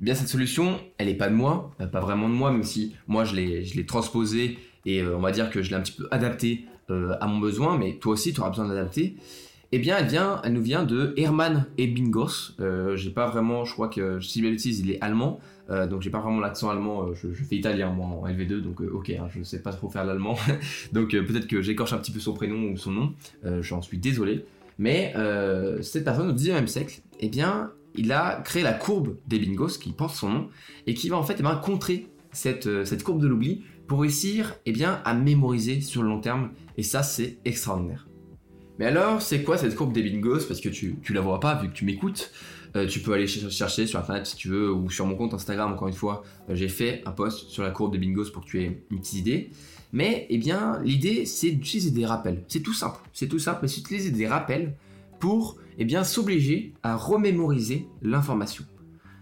Eh 0.00 0.04
bien, 0.04 0.14
cette 0.14 0.28
solution, 0.28 0.80
elle 0.98 1.06
n'est 1.06 1.14
pas 1.14 1.28
de 1.28 1.34
moi, 1.34 1.74
pas 1.92 2.00
vraiment 2.00 2.28
de 2.28 2.34
moi, 2.34 2.50
même 2.52 2.62
si 2.62 2.94
moi, 3.06 3.24
je 3.24 3.34
l'ai 3.34 3.86
transposée, 3.86 4.58
et 4.84 5.02
on 5.02 5.20
va 5.20 5.32
dire 5.32 5.50
que 5.50 5.62
je 5.62 5.70
l'ai 5.70 5.76
un 5.76 5.80
petit 5.80 5.96
peu 5.96 6.06
adaptée 6.10 6.66
à 6.88 7.26
mon 7.26 7.38
besoin, 7.38 7.76
mais 7.78 7.98
toi 7.98 8.12
aussi, 8.12 8.32
tu 8.32 8.40
auras 8.40 8.50
besoin 8.50 8.68
d'adapter. 8.68 9.16
Eh 9.76 9.78
bien, 9.78 9.98
elle, 9.98 10.06
vient, 10.06 10.40
elle 10.42 10.54
nous 10.54 10.62
vient 10.62 10.84
de 10.84 11.12
Hermann 11.18 11.66
Ebbinghaus. 11.76 12.56
j'ai 12.94 13.10
pas 13.10 13.26
vraiment, 13.26 13.66
je 13.66 13.74
crois 13.74 13.88
que, 13.88 14.20
si 14.20 14.40
je 14.40 14.46
l'utilise, 14.46 14.80
il 14.80 14.90
est 14.90 14.98
allemand, 15.02 15.38
euh, 15.68 15.86
donc 15.86 16.00
j'ai 16.00 16.08
pas 16.08 16.20
vraiment 16.20 16.40
l'accent 16.40 16.70
allemand, 16.70 17.02
euh, 17.02 17.14
je, 17.14 17.28
fais 17.44 17.56
italien 17.56 17.90
moi 17.90 18.06
en 18.06 18.26
LV2, 18.26 18.62
donc 18.62 18.80
euh, 18.80 18.88
ok, 18.90 19.10
hein, 19.10 19.28
je 19.28 19.42
sais 19.42 19.60
pas 19.60 19.74
trop 19.74 19.90
faire 19.90 20.06
l'allemand, 20.06 20.38
donc 20.94 21.10
peut-être 21.10 21.46
que 21.46 21.60
j'écorche 21.60 21.92
un 21.92 21.98
petit 21.98 22.10
peu 22.10 22.20
son 22.20 22.32
prénom 22.32 22.72
ou 22.72 22.78
son 22.78 22.90
nom, 22.90 23.12
j'en 23.60 23.82
suis 23.82 23.98
désolé. 23.98 24.46
Mais 24.78 25.12
cette 25.82 26.04
personne 26.04 26.30
au 26.30 26.32
19e 26.32 26.66
siècle, 26.68 27.02
eh 27.20 27.28
bien, 27.28 27.70
il 27.96 28.12
a 28.12 28.40
créé 28.46 28.62
la 28.62 28.72
courbe 28.72 29.18
des 29.26 29.38
bingos, 29.38 29.76
qui 29.78 29.92
porte 29.92 30.16
son 30.16 30.30
nom, 30.30 30.48
et 30.86 30.94
qui 30.94 31.10
va 31.10 31.18
en 31.18 31.22
fait 31.22 31.36
eh 31.38 31.60
contrer 31.62 32.06
cette, 32.32 32.86
cette 32.86 33.02
courbe 33.02 33.20
de 33.20 33.26
l'oubli 33.26 33.62
pour 33.86 34.00
réussir 34.00 34.54
eh 34.64 34.72
bien, 34.72 35.02
à 35.04 35.12
mémoriser 35.12 35.82
sur 35.82 36.02
le 36.02 36.08
long 36.08 36.22
terme, 36.22 36.52
et 36.78 36.82
ça 36.82 37.02
c'est 37.02 37.36
extraordinaire. 37.44 38.06
Mais 38.78 38.86
alors, 38.86 39.22
c'est 39.22 39.42
quoi 39.42 39.56
cette 39.56 39.74
courbe 39.74 39.92
des 39.92 40.02
bingos? 40.02 40.46
Parce 40.46 40.60
que 40.60 40.68
tu, 40.68 40.96
tu 41.02 41.12
la 41.12 41.20
vois 41.20 41.40
pas 41.40 41.54
vu 41.54 41.68
que 41.68 41.74
tu 41.74 41.84
m'écoutes. 41.84 42.30
Euh, 42.76 42.86
tu 42.86 43.00
peux 43.00 43.12
aller 43.12 43.26
chercher 43.26 43.86
sur 43.86 43.98
internet 43.98 44.26
si 44.26 44.36
tu 44.36 44.48
veux, 44.48 44.70
ou 44.70 44.90
sur 44.90 45.06
mon 45.06 45.14
compte 45.14 45.32
Instagram, 45.32 45.72
encore 45.72 45.88
une 45.88 45.94
fois, 45.94 46.22
euh, 46.50 46.54
j'ai 46.54 46.68
fait 46.68 47.02
un 47.06 47.12
post 47.12 47.48
sur 47.48 47.62
la 47.62 47.70
courbe 47.70 47.92
des 47.92 47.98
bingos 47.98 48.30
pour 48.32 48.44
que 48.44 48.50
tu 48.50 48.62
aies 48.62 48.82
une 48.90 49.00
petite 49.00 49.18
idée. 49.18 49.50
Mais 49.92 50.26
eh 50.28 50.36
bien, 50.36 50.80
l'idée, 50.84 51.24
c'est 51.24 51.52
d'utiliser 51.52 51.90
des 51.90 52.04
rappels. 52.04 52.44
C'est 52.48 52.60
tout 52.60 52.74
simple. 52.74 53.00
C'est 53.12 53.28
tout 53.28 53.38
simple, 53.38 53.60
mais 53.62 53.68
c'est 53.68 53.80
d'utiliser 53.80 54.10
des 54.10 54.26
rappels 54.26 54.74
pour 55.20 55.56
eh 55.78 55.84
bien, 55.84 56.04
s'obliger 56.04 56.74
à 56.82 56.96
remémoriser 56.96 57.86
l'information. 58.02 58.64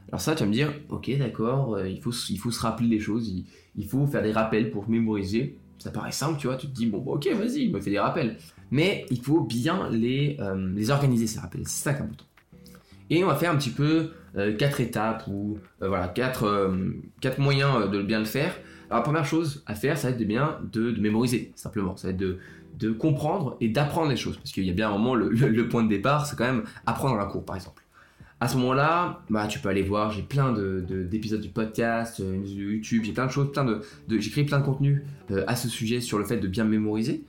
Alors 0.08 0.20
ça, 0.20 0.34
tu 0.34 0.40
vas 0.40 0.48
me 0.48 0.52
dire, 0.52 0.72
ok, 0.88 1.16
d'accord, 1.18 1.74
euh, 1.74 1.88
il, 1.88 2.00
faut, 2.00 2.12
il 2.30 2.38
faut 2.38 2.50
se 2.50 2.60
rappeler 2.60 2.88
des 2.88 3.00
choses, 3.00 3.32
il, 3.76 3.86
faut 3.86 4.06
faire 4.06 4.22
des 4.22 4.32
rappels 4.32 4.70
pour 4.70 4.88
mémoriser. 4.88 5.58
Ça 5.78 5.90
paraît 5.90 6.12
simple, 6.12 6.38
tu 6.38 6.46
vois, 6.46 6.56
tu 6.56 6.68
te 6.68 6.72
dis, 6.72 6.86
bon, 6.86 6.98
ok, 6.98 7.26
vas-y, 7.34 7.68
me 7.68 7.80
fais 7.80 7.90
des 7.90 7.98
rappels. 7.98 8.38
Mais 8.74 9.06
il 9.10 9.20
faut 9.20 9.40
bien 9.40 9.88
les, 9.88 10.36
les 10.74 10.90
organiser, 10.90 11.28
ces 11.28 11.38
rappels. 11.38 11.62
C'est 11.64 11.84
ça 11.84 11.94
qui 11.94 12.02
est. 12.02 12.06
Et 13.10 13.22
on 13.22 13.28
va 13.28 13.36
faire 13.36 13.52
un 13.52 13.56
petit 13.56 13.70
peu 13.70 14.10
euh, 14.36 14.56
quatre 14.56 14.80
étapes 14.80 15.24
ou 15.28 15.58
euh, 15.80 15.88
voilà 15.88 16.08
quatre, 16.08 16.44
euh, 16.44 16.90
quatre 17.20 17.38
moyens 17.38 17.88
de 17.88 18.02
bien 18.02 18.18
le 18.18 18.24
faire. 18.24 18.56
Alors 18.90 18.98
la 18.98 19.04
première 19.04 19.24
chose 19.24 19.62
à 19.66 19.74
faire, 19.74 19.96
ça 19.96 20.08
va 20.08 20.14
être 20.14 20.18
de 20.18 20.24
bien 20.24 20.58
de, 20.72 20.90
mémoriser 21.00 21.52
simplement. 21.54 21.96
Ça 21.96 22.08
va 22.08 22.12
être 22.12 22.18
de, 22.18 22.38
de 22.78 22.90
comprendre 22.90 23.56
et 23.60 23.68
d'apprendre 23.68 24.10
les 24.10 24.16
choses. 24.16 24.36
Parce 24.36 24.50
qu'il 24.50 24.64
y 24.64 24.70
a 24.70 24.72
bien 24.72 24.88
un 24.88 24.92
moment, 24.92 25.14
le, 25.14 25.68
point 25.68 25.84
de 25.84 25.88
départ, 25.88 26.26
c'est 26.26 26.36
quand 26.36 26.44
même 26.44 26.64
apprendre 26.86 27.20
un 27.20 27.26
cours 27.26 27.44
par 27.44 27.56
exemple. 27.56 27.82
À 28.40 28.48
ce 28.48 28.56
moment-là, 28.56 29.22
bah, 29.30 29.46
tu 29.46 29.60
peux 29.60 29.68
aller 29.68 29.82
voir, 29.82 30.10
j'ai 30.10 30.22
plein 30.22 30.52
d'épisodes 30.52 31.40
de, 31.40 31.46
du 31.46 31.52
podcast, 31.52 32.18
YouTube, 32.18 33.02
j'ai 33.04 33.12
plein 33.12 33.26
de 33.26 33.30
choses, 33.30 33.52
plein 33.52 33.64
de, 33.64 33.80
créé 34.18 34.44
plein 34.44 34.58
de 34.58 34.64
contenus 34.64 35.02
à 35.46 35.56
ce 35.56 35.68
sujet 35.68 36.00
sur 36.00 36.18
le 36.18 36.24
fait 36.24 36.36
de 36.38 36.48
bien 36.48 36.64
mémoriser, 36.64 37.24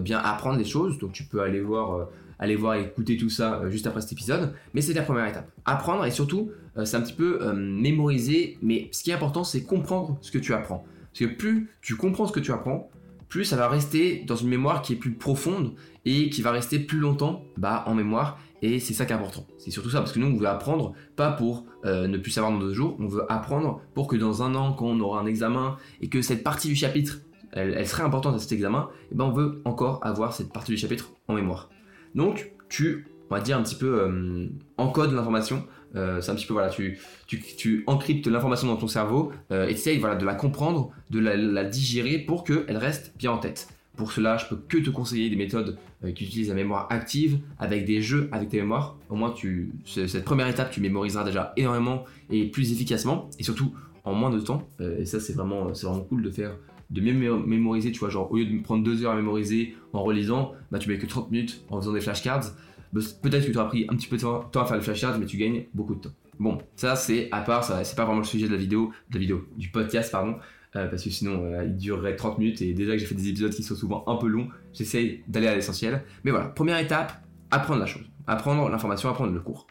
bien 0.00 0.18
apprendre 0.18 0.58
les 0.58 0.64
choses. 0.64 0.98
Donc 0.98 1.12
tu 1.12 1.24
peux 1.24 1.40
aller 1.40 1.60
voir 1.60 2.08
allez 2.38 2.56
voir 2.56 2.74
et 2.74 2.82
écouter 2.82 3.16
tout 3.16 3.30
ça 3.30 3.60
euh, 3.60 3.70
juste 3.70 3.86
après 3.86 4.00
cet 4.00 4.12
épisode. 4.12 4.52
Mais 4.72 4.80
c'est 4.80 4.92
la 4.92 5.02
première 5.02 5.26
étape. 5.26 5.50
Apprendre 5.64 6.04
et 6.04 6.10
surtout, 6.10 6.50
euh, 6.76 6.84
c'est 6.84 6.96
un 6.96 7.00
petit 7.00 7.12
peu 7.12 7.40
euh, 7.42 7.52
mémoriser. 7.52 8.58
Mais 8.62 8.88
ce 8.92 9.02
qui 9.02 9.10
est 9.10 9.14
important, 9.14 9.44
c'est 9.44 9.62
comprendre 9.64 10.18
ce 10.20 10.30
que 10.30 10.38
tu 10.38 10.54
apprends. 10.54 10.84
Parce 11.12 11.30
que 11.30 11.36
plus 11.36 11.70
tu 11.80 11.96
comprends 11.96 12.26
ce 12.26 12.32
que 12.32 12.40
tu 12.40 12.52
apprends, 12.52 12.90
plus 13.28 13.44
ça 13.44 13.56
va 13.56 13.68
rester 13.68 14.24
dans 14.26 14.36
une 14.36 14.48
mémoire 14.48 14.82
qui 14.82 14.92
est 14.92 14.96
plus 14.96 15.12
profonde 15.12 15.72
et 16.04 16.28
qui 16.28 16.42
va 16.42 16.50
rester 16.50 16.78
plus 16.78 16.98
longtemps 16.98 17.44
bah, 17.56 17.84
en 17.86 17.94
mémoire. 17.94 18.38
Et 18.62 18.80
c'est 18.80 18.94
ça 18.94 19.04
qui 19.04 19.12
est 19.12 19.16
important. 19.16 19.46
C'est 19.58 19.70
surtout 19.70 19.90
ça, 19.90 19.98
parce 19.98 20.12
que 20.12 20.18
nous, 20.18 20.26
on 20.26 20.36
veut 20.36 20.46
apprendre, 20.46 20.94
pas 21.16 21.32
pour 21.32 21.66
ne 21.84 22.16
plus 22.16 22.30
savoir 22.30 22.50
dans 22.50 22.60
deux 22.60 22.72
jours, 22.72 22.96
on 22.98 23.06
veut 23.06 23.30
apprendre 23.30 23.82
pour 23.92 24.06
que 24.06 24.16
dans 24.16 24.42
un 24.42 24.54
an, 24.54 24.72
quand 24.72 24.86
on 24.86 24.98
aura 25.00 25.20
un 25.20 25.26
examen, 25.26 25.76
et 26.00 26.08
que 26.08 26.22
cette 26.22 26.42
partie 26.42 26.68
du 26.68 26.74
chapitre, 26.74 27.20
elle, 27.54 27.86
serait 27.86 28.02
importante 28.02 28.34
à 28.34 28.38
cet 28.38 28.52
examen, 28.52 28.88
et 28.90 29.06
eh 29.12 29.14
ben 29.14 29.24
on 29.24 29.32
veut 29.32 29.62
encore 29.64 30.00
avoir 30.02 30.32
cette 30.32 30.52
partie 30.52 30.72
du 30.72 30.76
chapitre 30.76 31.12
en 31.28 31.34
mémoire. 31.34 31.70
Donc, 32.14 32.52
tu, 32.68 33.06
on 33.30 33.34
va 33.34 33.40
dire 33.40 33.56
un 33.56 33.62
petit 33.62 33.76
peu, 33.76 34.00
euh, 34.02 34.48
encodes 34.76 35.12
l'information. 35.12 35.64
Euh, 35.96 36.20
c'est 36.20 36.32
un 36.32 36.34
petit 36.34 36.46
peu, 36.46 36.54
voilà, 36.54 36.70
tu, 36.70 36.98
tu, 37.26 37.84
encryptes 37.86 38.26
l'information 38.26 38.66
dans 38.66 38.76
ton 38.76 38.88
cerveau 38.88 39.30
euh, 39.52 39.72
tu 39.72 39.98
voilà, 39.98 40.16
de 40.16 40.24
la 40.24 40.34
comprendre, 40.34 40.90
de 41.10 41.20
la, 41.20 41.64
digérer 41.64 42.18
pour 42.18 42.42
qu'elle 42.42 42.76
reste 42.76 43.12
bien 43.16 43.30
en 43.30 43.38
tête. 43.38 43.68
Pour 43.96 44.10
cela, 44.10 44.36
je 44.36 44.46
peux 44.46 44.56
que 44.56 44.78
te 44.78 44.90
conseiller 44.90 45.30
des 45.30 45.36
méthodes 45.36 45.78
qui 46.16 46.24
utilisent 46.24 46.48
la 46.48 46.56
mémoire 46.56 46.88
active 46.90 47.38
avec 47.60 47.84
des 47.84 48.02
jeux 48.02 48.28
avec 48.32 48.48
tes 48.48 48.56
mémoires. 48.56 48.96
Au 49.08 49.14
moins, 49.14 49.30
tu, 49.30 49.70
cette 49.84 50.24
première 50.24 50.48
étape, 50.48 50.72
tu 50.72 50.80
mémoriseras 50.80 51.22
déjà 51.22 51.52
énormément 51.56 52.04
et 52.28 52.46
plus 52.46 52.72
efficacement 52.72 53.30
et 53.38 53.44
surtout 53.44 53.72
en 54.02 54.12
moins 54.12 54.30
de 54.30 54.40
temps. 54.40 54.68
et 54.80 55.04
ça, 55.04 55.20
c'est 55.20 55.34
vraiment, 55.34 55.72
c'est 55.74 55.86
vraiment 55.86 56.02
cool 56.02 56.22
de 56.22 56.30
faire 56.30 56.56
de 56.90 57.00
mieux 57.00 57.12
mémoriser, 57.12 57.92
tu 57.92 57.98
vois, 57.98 58.10
genre 58.10 58.30
au 58.30 58.36
lieu 58.36 58.46
de 58.46 58.52
me 58.52 58.62
prendre 58.62 58.84
deux 58.84 59.04
heures 59.04 59.12
à 59.12 59.16
mémoriser 59.16 59.76
en 59.92 60.02
relisant, 60.02 60.52
bah 60.70 60.78
tu 60.78 60.88
mets 60.88 60.98
que 60.98 61.06
30 61.06 61.30
minutes 61.30 61.64
en 61.70 61.80
faisant 61.80 61.92
des 61.92 62.00
flashcards. 62.00 62.52
Bah, 62.92 63.00
peut-être 63.22 63.46
que 63.46 63.50
tu 63.50 63.58
auras 63.58 63.68
pris 63.68 63.86
un 63.88 63.96
petit 63.96 64.06
peu 64.06 64.16
de 64.16 64.22
temps 64.22 64.48
à 64.54 64.64
faire 64.64 64.76
les 64.76 64.82
flashcards, 64.82 65.18
mais 65.18 65.26
tu 65.26 65.36
gagnes 65.36 65.64
beaucoup 65.74 65.94
de 65.94 66.00
temps. 66.00 66.12
Bon, 66.38 66.58
ça 66.76 66.96
c'est 66.96 67.28
à 67.32 67.40
part, 67.40 67.64
c'est 67.64 67.96
pas 67.96 68.04
vraiment 68.04 68.20
le 68.20 68.26
sujet 68.26 68.46
de 68.46 68.52
la 68.52 68.58
vidéo, 68.58 68.92
de 69.10 69.14
la 69.14 69.20
vidéo, 69.20 69.46
du 69.56 69.70
podcast, 69.70 70.10
pardon, 70.10 70.36
euh, 70.76 70.88
parce 70.88 71.04
que 71.04 71.10
sinon 71.10 71.44
euh, 71.44 71.64
il 71.64 71.76
durerait 71.76 72.16
30 72.16 72.38
minutes 72.38 72.62
et 72.62 72.72
déjà 72.72 72.92
que 72.92 72.98
j'ai 72.98 73.06
fait 73.06 73.14
des 73.14 73.28
épisodes 73.28 73.52
qui 73.52 73.62
sont 73.62 73.76
souvent 73.76 74.04
un 74.06 74.16
peu 74.16 74.26
longs, 74.26 74.48
j'essaye 74.72 75.22
d'aller 75.28 75.46
à 75.46 75.54
l'essentiel. 75.54 76.02
Mais 76.24 76.30
voilà, 76.30 76.46
première 76.46 76.78
étape, 76.78 77.12
apprendre 77.50 77.80
la 77.80 77.86
chose, 77.86 78.04
apprendre 78.26 78.68
l'information, 78.68 79.08
apprendre 79.08 79.32
le 79.32 79.40
cours. 79.40 79.66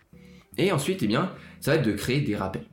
Et 0.57 0.71
ensuite, 0.71 1.01
eh 1.03 1.07
bien, 1.07 1.31
ça 1.59 1.71
va 1.71 1.77
être 1.77 1.85
de 1.85 1.91
créer 1.91 2.21
des 2.21 2.35
rappels. 2.35 2.65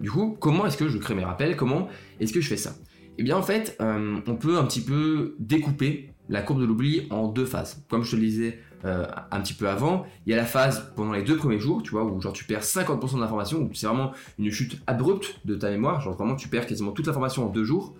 Du 0.00 0.10
coup, 0.10 0.36
comment 0.38 0.66
est-ce 0.66 0.76
que 0.76 0.88
je 0.88 0.98
crée 0.98 1.14
mes 1.14 1.24
rappels? 1.24 1.56
Comment 1.56 1.88
est-ce 2.20 2.32
que 2.32 2.40
je 2.40 2.48
fais 2.48 2.56
ça? 2.56 2.74
Eh 3.18 3.22
bien 3.22 3.36
en 3.36 3.42
fait, 3.42 3.76
euh, 3.80 4.20
on 4.26 4.36
peut 4.36 4.58
un 4.58 4.64
petit 4.64 4.82
peu 4.82 5.36
découper 5.38 6.10
la 6.28 6.42
courbe 6.42 6.60
de 6.60 6.66
l'oubli 6.66 7.06
en 7.10 7.28
deux 7.28 7.46
phases. 7.46 7.84
Comme 7.88 8.02
je 8.02 8.10
te 8.10 8.16
le 8.16 8.22
disais 8.22 8.58
euh, 8.84 9.06
un 9.30 9.40
petit 9.40 9.54
peu 9.54 9.68
avant, 9.68 10.04
il 10.26 10.30
y 10.30 10.34
a 10.34 10.36
la 10.36 10.44
phase 10.44 10.92
pendant 10.96 11.12
les 11.12 11.22
deux 11.22 11.36
premiers 11.36 11.58
jours, 11.58 11.82
tu 11.82 11.92
vois, 11.92 12.04
où 12.04 12.20
genre 12.20 12.32
tu 12.32 12.44
perds 12.44 12.62
50% 12.62 13.14
de 13.14 13.20
l'information, 13.20 13.62
où 13.62 13.70
c'est 13.72 13.86
vraiment 13.86 14.12
une 14.38 14.50
chute 14.50 14.82
abrupte 14.86 15.40
de 15.44 15.54
ta 15.54 15.70
mémoire, 15.70 16.00
genre 16.00 16.14
vraiment 16.14 16.36
tu 16.36 16.48
perds 16.48 16.66
quasiment 16.66 16.92
toute 16.92 17.06
l'information 17.06 17.46
en 17.46 17.48
deux 17.48 17.64
jours. 17.64 17.94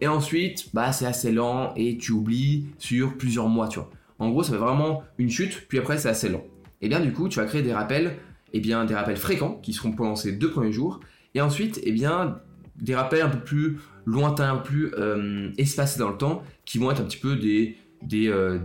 Et 0.00 0.08
ensuite, 0.08 0.70
bah 0.74 0.92
c'est 0.92 1.06
assez 1.06 1.30
lent 1.30 1.72
et 1.76 1.98
tu 1.98 2.12
oublies 2.12 2.66
sur 2.78 3.16
plusieurs 3.16 3.48
mois, 3.48 3.68
tu 3.68 3.78
vois. 3.78 3.90
En 4.18 4.30
gros, 4.30 4.42
ça 4.42 4.52
fait 4.52 4.58
vraiment 4.58 5.02
une 5.18 5.30
chute, 5.30 5.66
puis 5.68 5.78
après 5.78 5.98
c'est 5.98 6.08
assez 6.08 6.28
lent. 6.28 6.44
Et 6.80 6.88
bien 6.88 7.00
du 7.00 7.12
coup, 7.12 7.28
tu 7.28 7.38
vas 7.38 7.46
créer 7.46 7.62
des 7.62 7.72
rappels, 7.72 8.16
et 8.52 8.60
bien 8.60 8.84
des 8.84 8.94
rappels 8.94 9.16
fréquents 9.16 9.58
qui 9.62 9.72
seront 9.72 9.92
pendant 9.92 10.16
ces 10.16 10.32
deux 10.32 10.50
premiers 10.50 10.72
jours, 10.72 11.00
et 11.34 11.40
ensuite, 11.40 11.80
et 11.82 11.92
bien 11.92 12.40
des 12.80 12.94
rappels 12.94 13.22
un 13.22 13.28
peu 13.28 13.40
plus 13.40 13.78
lointains, 14.06 14.52
un 14.52 14.56
peu 14.56 14.62
plus 14.62 14.94
euh, 14.94 15.50
espacés 15.58 15.98
dans 15.98 16.10
le 16.10 16.16
temps, 16.16 16.42
qui 16.64 16.78
vont 16.78 16.90
être 16.90 17.00
un 17.00 17.04
petit 17.04 17.18
peu 17.18 17.36
des, 17.36 17.76
des, 18.02 18.28
euh, 18.28 18.58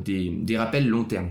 rappels 0.57 0.87
long 0.87 1.03
terme. 1.03 1.29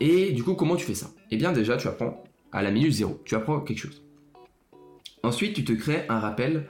Et 0.00 0.32
du 0.32 0.42
coup, 0.42 0.54
comment 0.54 0.76
tu 0.76 0.84
fais 0.84 0.94
ça? 0.94 1.10
Eh 1.30 1.36
bien 1.36 1.52
déjà, 1.52 1.76
tu 1.76 1.88
apprends 1.88 2.24
à 2.52 2.62
la 2.62 2.70
minute 2.70 2.92
zéro, 2.92 3.20
tu 3.24 3.34
apprends 3.34 3.60
quelque 3.60 3.78
chose. 3.78 4.02
Ensuite, 5.22 5.54
tu 5.54 5.64
te 5.64 5.72
crées 5.72 6.04
un 6.08 6.20
rappel 6.20 6.66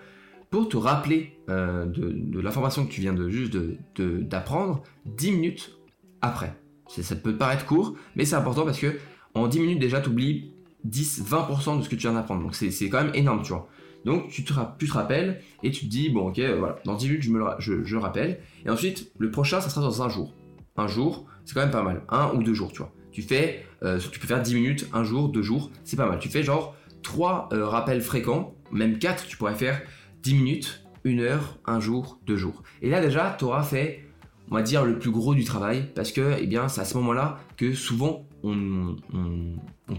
pour 0.51 0.69
te 0.69 0.77
rappeler 0.77 1.39
euh, 1.51 1.85
de, 1.85 2.41
l'information 2.41 2.87
que 2.87 2.91
tu 2.91 3.03
viens 3.03 3.13
de 3.13 3.29
juste 3.29 3.57
d'apprendre 3.97 4.83
de, 5.05 5.11
10 5.13 5.33
minutes 5.33 5.79
après. 6.23 6.55
Ça 6.89 7.15
peut 7.17 7.37
paraître 7.37 7.67
court, 7.67 7.95
mais 8.17 8.25
c'est 8.25 8.35
important 8.35 8.65
parce 8.65 8.79
que 8.79 8.99
en 9.35 9.47
10 9.47 9.61
minutes 9.61 9.79
déjà, 9.79 10.01
tu 10.01 10.09
oublies 10.09 10.53
10-20% 10.89 11.79
de 11.79 11.83
ce 11.83 11.89
que 11.89 11.97
tu 11.97 12.03
viens 12.03 12.15
d'apprendre. 12.15 12.43
Donc 12.43 12.55
c'est 12.55 12.89
quand 12.89 13.05
même 13.05 13.15
énorme, 13.15 13.43
tu 13.43 13.53
vois. 13.53 13.69
Donc 14.09 14.31
tu 14.31 14.43
te, 14.43 14.55
rappelles 14.91 15.43
et 15.63 15.71
tu 15.71 15.85
te 15.85 15.91
dis, 15.91 16.09
bon 16.09 16.29
ok, 16.29 16.41
voilà, 16.59 16.79
dans 16.87 16.95
10 16.95 17.09
minutes 17.09 17.23
je 17.59 17.95
me 17.95 18.01
rappelle. 18.01 18.41
Et 18.65 18.71
ensuite, 18.71 19.13
le 19.19 19.31
prochain, 19.31 19.61
ça 19.61 19.69
sera 19.69 19.83
dans 19.83 20.03
un 20.03 20.09
jour. 20.09 20.33
Un 20.79 20.87
jour, 20.87 21.27
c'est 21.45 21.53
quand 21.53 21.61
même 21.61 21.71
pas 21.71 21.83
mal. 21.83 22.05
Un 22.09 22.33
ou 22.33 22.43
deux 22.43 22.55
jours, 22.55 22.73
tu 22.73 22.79
vois. 22.79 22.91
Tu 23.13 23.21
fais, 23.21 23.67
euh, 23.83 23.99
tu 23.99 24.19
peux 24.19 24.27
faire 24.27 24.41
10 24.41 24.55
minutes, 24.55 24.89
un 24.95 25.05
jour, 25.05 25.29
deux 25.29 25.43
jours, 25.43 25.71
c'est 25.85 25.97
pas 25.97 26.07
mal. 26.07 26.19
Tu 26.21 26.31
fais 26.31 26.43
genre 26.43 26.75
3 27.03 27.51
euh, 27.53 27.67
rappels 27.67 28.01
fréquents, 28.01 28.55
même 28.73 28.99
4, 28.99 29.27
tu 29.27 29.37
pourrais 29.37 29.55
faire 29.55 29.83
10 30.23 30.35
minutes, 30.37 30.85
1 31.05 31.19
heure, 31.19 31.59
un 31.67 31.79
jour, 31.79 32.19
deux 32.27 32.39
jours. 32.39 32.63
Et 32.81 32.89
là 32.89 33.03
déjà, 33.03 33.37
tu 33.39 33.45
auras 33.45 33.63
fait, 33.63 34.07
on 34.51 34.55
va 34.55 34.63
dire, 34.63 34.87
le 34.87 34.99
plus 34.99 35.11
gros 35.11 35.35
du 35.35 35.45
travail, 35.45 35.91
parce 35.95 36.13
que 36.13 36.37
eh 36.41 36.47
bien, 36.47 36.69
c'est 36.69 36.81
à 36.81 36.87
ce 36.87 36.97
moment-là 36.97 37.41
que 37.59 37.75
souvent 37.75 38.27
on, 38.43 38.97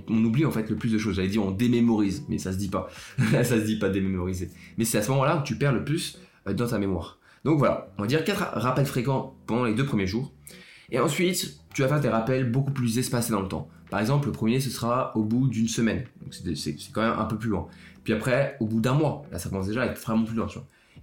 oublie 0.08 0.46
en 0.46 0.52
fait 0.52 0.70
le 0.70 0.76
plus 0.76 0.92
de 0.92 0.98
choses. 0.98 1.16
J'allais 1.16 1.28
dire 1.28 1.44
on 1.44 1.52
démémorise, 1.52 2.26
mais 2.30 2.38
ça 2.38 2.52
se 2.52 2.58
dit 2.58 2.70
pas. 2.70 2.90
ça 3.32 3.44
se 3.44 3.66
dit 3.66 3.78
pas 3.78 3.90
démémoriser. 3.90 4.50
Mais 4.78 4.86
c'est 4.86 4.98
à 4.98 5.02
ce 5.02 5.12
moment-là 5.12 5.38
que 5.38 5.48
tu 5.48 5.56
perds 5.56 5.74
le 5.74 5.84
plus 5.84 6.20
euh, 6.48 6.54
dans 6.54 6.68
ta 6.68 6.80
mémoire. 6.80 7.20
Donc 7.46 7.58
voilà, 7.58 7.92
on 7.98 8.02
va 8.02 8.08
dire 8.08 8.24
4 8.24 8.60
rappels 8.60 8.86
fréquents 8.86 9.36
pendant 9.48 9.64
les 9.64 9.74
deux 9.74 9.86
premiers 9.86 10.08
jours. 10.08 10.32
Et 10.92 11.00
ensuite, 11.00 11.60
tu 11.74 11.82
vas 11.82 11.88
faire 11.88 12.02
des 12.02 12.10
rappels 12.10 12.50
beaucoup 12.50 12.72
plus 12.72 12.98
espacés 12.98 13.32
dans 13.32 13.42
le 13.42 13.48
temps. 13.48 13.70
Par 13.90 14.00
exemple, 14.00 14.28
le 14.28 14.32
premier, 14.32 14.60
ce 14.60 14.70
sera 14.70 15.16
au 15.16 15.24
bout 15.24 15.48
d'une 15.48 15.68
semaine. 15.68 16.04
Donc 16.22 16.34
c'est 16.34 16.76
quand 16.92 17.02
même 17.02 17.18
un 17.18 17.26
peu 17.26 17.38
plus 17.38 17.50
loin. 17.50 17.68
Puis 18.04 18.14
après, 18.14 18.58
au 18.60 18.66
bout 18.66 18.82
d'un 18.82 18.94
mois. 18.94 19.24
Là, 19.32 19.40
ça 19.40 19.50
commence 19.50 19.68
déjà 19.68 19.84
à 19.84 19.86
être 19.86 20.00
vraiment 20.00 20.24
plus 20.24 20.36
loin. 20.36 20.48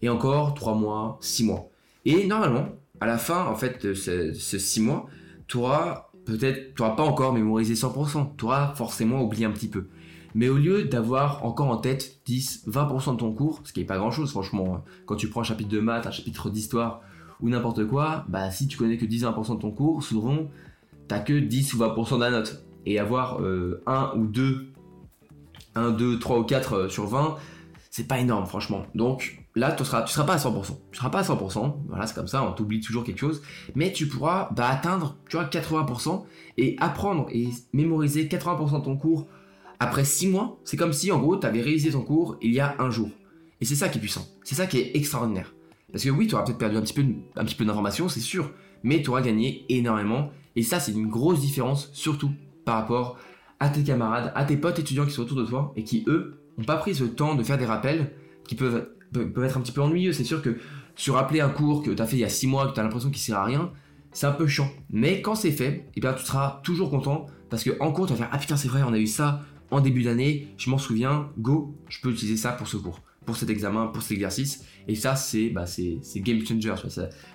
Et 0.03 0.09
encore 0.09 0.55
3 0.55 0.75
mois, 0.75 1.19
6 1.21 1.45
mois. 1.45 1.71
Et 2.05 2.27
normalement, 2.27 2.69
à 3.01 3.07
la 3.07 3.19
fin, 3.19 3.45
en 3.47 3.55
fait, 3.55 3.85
de 3.87 3.95
ces 3.95 4.33
6 4.35 4.81
mois, 4.81 5.07
tu 5.47 5.59
auras 5.59 6.06
peut-être, 6.27 6.75
tu 6.75 6.83
n'auras 6.83 6.95
pas 6.95 7.05
encore 7.05 7.33
mémorisé 7.33 7.75
100%. 7.75 8.37
Tu 8.37 8.45
auras 8.45 8.75
forcément 8.75 9.23
oublié 9.23 9.47
un 9.47 9.53
petit 9.53 9.69
peu. 9.69 9.87
Mais 10.35 10.51
au 10.51 10.59
lieu 10.59 10.85
d'avoir 10.85 11.47
encore 11.47 11.69
en 11.71 11.79
tête 11.79 12.21
10, 12.27 12.65
20% 12.69 13.13
de 13.13 13.17
ton 13.17 13.33
cours, 13.33 13.63
ce 13.65 13.73
qui 13.73 13.81
n'est 13.81 13.87
pas 13.87 13.97
grand 13.97 14.11
chose, 14.11 14.31
franchement, 14.31 14.77
hein. 14.77 14.83
quand 15.07 15.17
tu 15.17 15.31
prends 15.31 15.41
un 15.41 15.45
chapitre 15.45 15.71
de 15.71 15.81
maths, 15.81 16.07
un 16.07 16.11
chapitre 16.11 16.51
d'histoire, 16.51 17.01
ou 17.41 17.49
n'importe 17.49 17.87
quoi, 17.87 18.25
bah 18.29 18.51
si 18.51 18.67
tu 18.67 18.77
connais 18.77 18.99
que 18.99 19.07
10-20% 19.07 19.57
de 19.57 19.61
ton 19.61 19.71
cours, 19.71 20.03
souvent 20.03 20.51
t'as 21.09 21.21
que 21.21 21.39
10 21.39 21.75
ou 21.75 21.79
20% 21.79 22.17
de 22.17 22.21
la 22.21 22.31
note. 22.31 22.63
Et 22.85 22.99
avoir 22.99 23.39
1 23.39 23.43
euh, 23.43 23.81
ou 24.17 24.27
2, 24.27 24.69
1, 25.75 25.91
2, 25.91 26.19
3 26.19 26.39
ou 26.39 26.45
4 26.45 26.73
euh, 26.73 26.89
sur 26.89 27.07
20, 27.07 27.37
c'est 27.91 28.07
pas 28.07 28.19
énorme 28.19 28.47
franchement. 28.47 28.85
Donc 28.95 29.46
là, 29.57 29.73
tu 29.73 29.85
seras, 29.85 30.07
seras 30.07 30.25
pas 30.25 30.35
à 30.35 30.37
100%. 30.37 30.77
Tu 30.93 30.99
seras 30.99 31.11
pas 31.11 31.21
à 31.21 31.23
100%, 31.23 31.75
voilà, 31.89 32.07
c'est 32.07 32.15
comme 32.15 32.29
ça, 32.29 32.45
on 32.45 32.53
t'oublie 32.53 32.81
toujours 32.81 33.03
quelque 33.03 33.19
chose. 33.19 33.43
Mais 33.75 33.93
tu 33.93 34.07
pourras 34.07 34.51
bah, 34.55 34.69
atteindre, 34.69 35.17
tu 35.29 35.37
vois, 35.37 35.47
80% 35.47 36.25
et 36.59 36.77
apprendre 36.79 37.27
et 37.33 37.49
mémoriser 37.73 38.27
80% 38.27 38.81
de 38.81 38.85
ton 38.85 38.97
cours 38.97 39.27
après 39.81 40.05
6 40.05 40.29
mois. 40.29 40.61
C'est 40.65 40.77
comme 40.77 40.93
si 40.93 41.11
en 41.11 41.19
gros, 41.19 41.37
tu 41.37 41.47
avais 41.47 41.63
réalisé 41.63 41.91
ton 41.91 42.03
cours 42.03 42.37
il 42.41 42.53
y 42.53 42.61
a 42.61 42.77
un 42.79 42.91
jour. 42.91 43.09
Et 43.61 43.65
c'est 43.65 43.75
ça 43.75 43.89
qui 43.89 43.99
est 43.99 44.01
puissant. 44.01 44.27
C'est 44.45 44.55
ça 44.55 44.67
qui 44.67 44.79
est 44.79 44.95
extraordinaire. 44.95 45.55
Parce 45.91 46.05
que 46.05 46.11
oui, 46.11 46.27
tu 46.27 46.35
auras 46.35 46.45
peut-être 46.45 46.59
perdu 46.59 46.77
un 46.77 46.83
petit 46.83 46.93
peu, 46.93 47.05
un 47.37 47.45
petit 47.45 47.55
peu 47.55 47.65
d'informations, 47.65 48.09
c'est 48.09 48.21
sûr, 48.21 48.51
mais 48.83 49.03
tu 49.03 49.09
auras 49.09 49.23
gagné 49.23 49.65
énormément. 49.71 50.31
Et 50.55 50.63
ça, 50.63 50.81
c'est 50.81 50.93
une 50.93 51.09
grosse 51.09 51.41
différence, 51.41 51.91
surtout 51.95 52.31
par 52.65 52.75
rapport 52.75 53.19
à 53.61 53.71
tes 53.71 53.83
camarades, 53.83 54.33
à 54.35 54.45
tes 54.45 54.59
potes 54.59 54.79
étudiants 54.79 55.07
qui 55.07 55.13
sont 55.13 55.23
autour 55.23 55.39
de 55.39 55.47
toi 55.47 55.73
et 55.77 55.85
qui, 55.85 56.05
eux, 56.09 56.39
n'ont 56.59 56.65
pas 56.65 56.77
pris 56.77 56.95
ce 56.95 57.05
temps 57.05 57.35
de 57.35 57.43
faire 57.43 57.57
des 57.57 57.65
rappels 57.65 58.13
qui 58.47 58.55
peuvent, 58.55 58.89
peuvent 59.13 59.45
être 59.45 59.59
un 59.59 59.61
petit 59.61 59.73
peu 59.73 59.81
ennuyeux. 59.81 60.13
C'est 60.13 60.25
sûr 60.25 60.43
que 60.43 60.57
se 60.95 61.11
rappeler 61.11 61.41
un 61.41 61.49
cours 61.49 61.83
que 61.83 61.91
tu 61.91 62.01
as 62.01 62.07
fait 62.07 62.17
il 62.17 62.21
y 62.21 62.25
a 62.25 62.29
6 62.29 62.47
mois, 62.47 62.69
que 62.69 62.75
tu 62.75 62.81
as 62.81 62.83
l'impression 62.83 63.11
qu'il 63.11 63.21
sert 63.21 63.39
à 63.39 63.45
rien, 63.45 63.71
c'est 64.13 64.27
un 64.27 64.33
peu 64.33 64.47
chiant. 64.47 64.71
Mais 64.91 65.21
quand 65.21 65.35
c'est 65.35 65.53
fait, 65.53 65.91
eh 65.95 66.01
bien, 66.01 66.13
tu 66.15 66.25
seras 66.25 66.61
toujours 66.63 66.91
content 66.91 67.27
parce 67.51 67.63
que 67.63 67.71
en 67.81 67.93
cours, 67.93 68.07
tu 68.07 68.13
vas 68.13 68.19
faire 68.19 68.29
Ah 68.33 68.39
putain, 68.39 68.57
c'est 68.57 68.69
vrai, 68.69 68.83
on 68.83 68.93
a 68.93 68.99
eu 68.99 69.07
ça 69.07 69.43
en 69.71 69.81
début 69.81 70.05
d'année, 70.05 70.49
je 70.59 70.71
m'en 70.71 70.79
souviens, 70.79 71.29
go, 71.39 71.77
je 71.89 72.01
peux 72.01 72.11
utiliser 72.11 72.37
ça 72.37 72.53
pour 72.53 72.69
ce 72.69 72.77
cours 72.77 73.01
pour 73.27 73.37
cet 73.37 73.51
examen, 73.51 73.89
pour 73.89 74.03
cet 74.03 74.13
exercice. 74.13 74.65
Et 74.89 74.95
ça, 74.95 75.17
c'est 75.17 75.51
bah, 75.51 75.65
game 76.17 76.47
changer. 76.47 76.75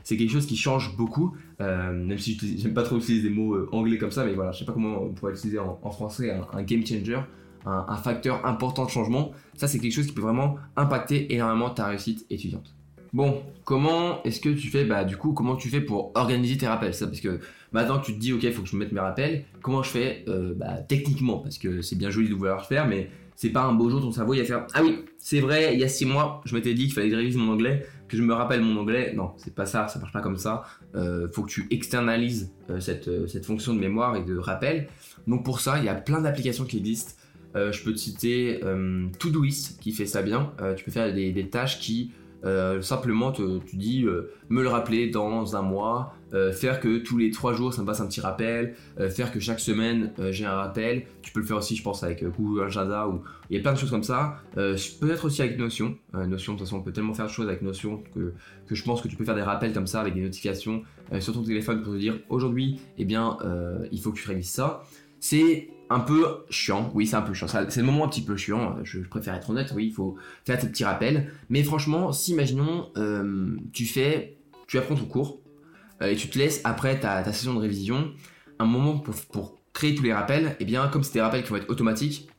C'est 0.03 0.17
quelque 0.17 0.31
chose 0.31 0.47
qui 0.47 0.55
change 0.55 0.95
beaucoup, 0.95 1.35
euh, 1.59 1.91
même 1.91 2.17
si 2.17 2.39
j'aime 2.57 2.73
pas 2.73 2.83
trop 2.83 2.97
utiliser 2.97 3.29
des 3.29 3.35
mots 3.35 3.53
euh, 3.53 3.69
anglais 3.73 3.97
comme 3.97 4.09
ça, 4.09 4.25
mais 4.25 4.33
voilà, 4.33 4.53
je 4.53 4.59
sais 4.59 4.65
pas 4.65 4.71
comment 4.71 5.03
on 5.03 5.13
pourrait 5.13 5.33
utiliser 5.33 5.59
en, 5.59 5.91
français 5.91 6.31
un, 6.31 6.63
game 6.63 6.85
changer, 6.85 7.19
un, 7.65 7.97
facteur 7.97 8.45
important 8.45 8.85
de 8.85 8.89
changement. 8.89 9.31
Ça, 9.55 9.67
c'est 9.67 9.79
quelque 9.79 9.93
chose 9.93 10.07
qui 10.07 10.13
peut 10.13 10.21
vraiment 10.21 10.57
impacter 10.75 11.33
énormément 11.33 11.69
ta 11.69 11.87
réussite 11.87 12.25
étudiante. 12.29 12.73
Bon, 13.13 13.43
comment 13.65 14.23
est-ce 14.23 14.39
que 14.39 14.49
tu 14.49 14.69
fais, 14.69 14.85
bah 14.85 15.03
du 15.03 15.17
coup, 15.17 15.33
comment 15.33 15.57
tu 15.57 15.69
fais 15.69 15.81
pour 15.81 16.11
organiser 16.15 16.57
tes 16.57 16.67
rappels? 16.67 16.93
Ça 16.93 17.07
Parce 17.07 17.19
que 17.19 17.41
maintenant 17.73 17.99
tu 17.99 18.13
te 18.13 18.19
dis, 18.19 18.31
ok, 18.31 18.43
il 18.43 18.53
faut 18.53 18.61
que 18.61 18.69
je 18.69 18.75
me 18.75 18.83
mette 18.83 18.93
mes 18.93 19.01
rappels, 19.01 19.43
comment 19.61 19.83
je 19.83 19.89
fais 19.89 20.23
euh, 20.29 20.53
bah, 20.55 20.77
techniquement? 20.87 21.39
Parce 21.39 21.57
que 21.57 21.81
c'est 21.81 21.97
bien 21.97 22.09
joli 22.09 22.29
de 22.29 22.33
vouloir 22.33 22.59
le 22.59 22.63
faire, 22.63 22.87
mais 22.87 23.09
c'est 23.35 23.49
pas 23.49 23.63
un 23.63 23.73
beau 23.73 23.89
jour 23.89 23.99
ton 24.01 24.11
cerveau 24.11 24.35
il 24.35 24.45
faire 24.45 24.67
ah 24.75 24.83
oui 24.83 25.03
c'est 25.17 25.39
vrai 25.39 25.73
il 25.73 25.79
y 25.79 25.83
a 25.83 25.87
six 25.87 26.05
mois 26.05 26.41
je 26.45 26.53
m'étais 26.53 26.75
dit 26.75 26.83
qu'il 26.83 26.93
fallait 26.93 27.07
que 27.07 27.15
je 27.15 27.17
révise 27.17 27.37
mon 27.37 27.53
anglais 27.53 27.87
que 28.11 28.17
je 28.17 28.23
me 28.23 28.33
rappelle 28.33 28.61
mon 28.61 28.79
anglais. 28.79 29.13
Non 29.15 29.31
c'est 29.37 29.55
pas 29.55 29.65
ça 29.65 29.87
ça 29.87 29.97
marche 29.97 30.11
pas 30.11 30.19
comme 30.19 30.37
ça. 30.37 30.63
Euh, 30.95 31.29
faut 31.31 31.43
que 31.43 31.49
tu 31.49 31.67
externalises 31.71 32.51
euh, 32.69 32.81
cette, 32.81 33.07
euh, 33.07 33.25
cette 33.25 33.45
fonction 33.45 33.73
de 33.73 33.79
mémoire 33.79 34.17
et 34.17 34.23
de 34.23 34.37
rappel. 34.37 34.89
Donc 35.27 35.45
pour 35.45 35.61
ça 35.61 35.79
il 35.79 35.85
y 35.85 35.89
a 35.89 35.95
plein 35.95 36.19
d'applications 36.19 36.65
qui 36.65 36.77
existent 36.77 37.13
je 37.55 37.83
peux 37.83 37.91
te 37.91 37.97
citer 37.97 38.61
Todoist 39.19 39.79
qui 39.81 39.91
fait 39.91 40.05
ça 40.05 40.21
bien 40.21 40.53
tu 40.77 40.83
peux 40.83 40.91
faire 40.91 41.13
des, 41.13 41.49
tâches 41.49 41.79
qui 41.79 42.11
euh, 42.43 42.81
simplement, 42.81 43.31
tu 43.31 43.75
dis 43.75 44.03
euh, 44.03 44.31
me 44.49 44.63
le 44.63 44.67
rappeler 44.67 45.09
dans 45.09 45.55
un 45.55 45.61
mois, 45.61 46.15
euh, 46.33 46.51
faire 46.51 46.79
que 46.79 46.97
tous 46.97 47.17
les 47.17 47.29
trois 47.29 47.53
jours 47.53 47.73
ça 47.73 47.81
me 47.81 47.87
passe 47.87 48.01
un 48.01 48.07
petit 48.07 48.21
rappel, 48.21 48.75
faire 49.09 49.31
que 49.31 49.39
chaque 49.39 49.59
semaine 49.59 50.11
j'ai 50.31 50.45
un 50.45 50.55
rappel. 50.55 51.03
Tu 51.21 51.31
peux 51.31 51.39
le 51.39 51.45
faire 51.45 51.57
aussi, 51.57 51.75
je 51.75 51.83
pense, 51.83 52.03
avec 52.03 52.23
Google 52.23 52.63
Agenda 52.65 53.07
ou 53.07 53.21
il 53.49 53.57
y 53.57 53.59
a 53.59 53.61
plein 53.61 53.73
de 53.73 53.77
choses 53.77 53.91
comme 53.91 54.03
ça. 54.03 54.37
Peut-être 54.55 55.25
aussi 55.25 55.41
avec 55.41 55.57
Notion. 55.57 55.95
Notion, 56.13 56.53
de 56.53 56.57
toute 56.57 56.67
façon, 56.67 56.77
on 56.77 56.81
peut 56.81 56.93
tellement 56.93 57.13
faire 57.13 57.27
de 57.27 57.31
choses 57.31 57.47
avec 57.47 57.61
Notion 57.61 58.03
que, 58.15 58.33
que 58.67 58.75
je 58.75 58.83
pense 58.83 59.01
que 59.01 59.07
tu 59.07 59.15
peux 59.15 59.25
faire 59.25 59.35
des 59.35 59.41
rappels 59.41 59.73
comme 59.73 59.87
ça 59.87 60.01
avec 60.01 60.13
des 60.13 60.21
notifications 60.21 60.83
sur 61.19 61.33
ton 61.33 61.43
téléphone 61.43 61.81
pour 61.81 61.93
te 61.93 61.97
dire 61.97 62.19
aujourd'hui, 62.29 62.79
eh 62.97 63.05
bien, 63.05 63.37
il 63.91 64.01
faut 64.01 64.11
que 64.11 64.19
tu 64.19 64.27
révises 64.27 64.49
ça. 64.49 64.83
C'est 65.19 65.69
un 65.91 65.99
peu 65.99 66.45
chiant, 66.49 66.89
oui 66.95 67.05
c'est 67.05 67.17
un 67.17 67.21
peu 67.21 67.33
chiant, 67.33 67.47
c'est 67.47 67.77
le 67.77 67.85
moment 67.85 68.05
un 68.05 68.07
petit 68.07 68.21
peu 68.21 68.37
chiant, 68.37 68.77
je, 68.83 68.99
préfère 68.99 69.35
être 69.35 69.49
honnête, 69.49 69.73
oui 69.75 69.87
il 69.87 69.93
faut 69.93 70.15
faire 70.45 70.57
tes 70.57 70.67
petits 70.67 70.85
rappels, 70.85 71.31
mais 71.49 71.63
franchement 71.63 72.13
si 72.13 72.31
imaginons 72.31 72.89
euh, 72.97 73.57
tu 73.73 73.85
fais, 73.85 74.37
tu 74.67 74.77
apprends 74.77 74.95
ton 74.95 75.05
cours 75.05 75.41
euh, 76.01 76.07
et 76.07 76.15
tu 76.15 76.29
te 76.29 76.39
laisses 76.39 76.61
après 76.63 76.99
ta, 76.99 77.23
session 77.25 77.53
de 77.53 77.59
révision 77.59 78.13
un 78.57 78.65
moment 78.65 78.99
pour, 78.99 79.59
créer 79.73 79.95
tous 79.95 80.03
les 80.03 80.13
rappels, 80.13 80.47
et 80.47 80.55
eh 80.61 80.65
bien 80.65 80.87
comme 80.87 81.03
c'est 81.03 81.13
des 81.13 81.21
rappels 81.21 81.43
qui 81.43 81.49
vont 81.49 81.55
être 81.55 81.69
automatiques, 81.69 82.29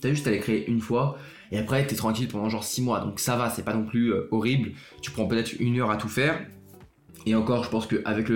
tu 0.00 0.06
as 0.06 0.10
juste 0.10 0.26
à 0.26 0.30
les 0.30 0.40
créer 0.40 0.68
une 0.68 0.80
fois 0.80 1.18
et 1.52 1.58
après 1.58 1.86
tu 1.86 1.94
es 1.94 1.96
tranquille 1.96 2.28
pendant 2.28 2.48
genre 2.48 2.64
6 2.64 2.82
mois, 2.82 3.00
donc 3.00 3.20
ça 3.20 3.36
va, 3.36 3.50
c'est 3.50 3.62
pas 3.62 3.74
non 3.74 3.84
plus 3.84 4.12
euh, 4.12 4.28
horrible, 4.30 4.72
tu 5.02 5.10
prends 5.10 5.26
peut-être 5.26 5.52
une 5.58 5.78
heure 5.80 5.90
à 5.90 5.96
tout 5.96 6.08
faire, 6.08 6.38
et 7.26 7.34
encore, 7.34 7.64
je 7.64 7.70
pense 7.70 7.86
qu'avec 7.86 8.30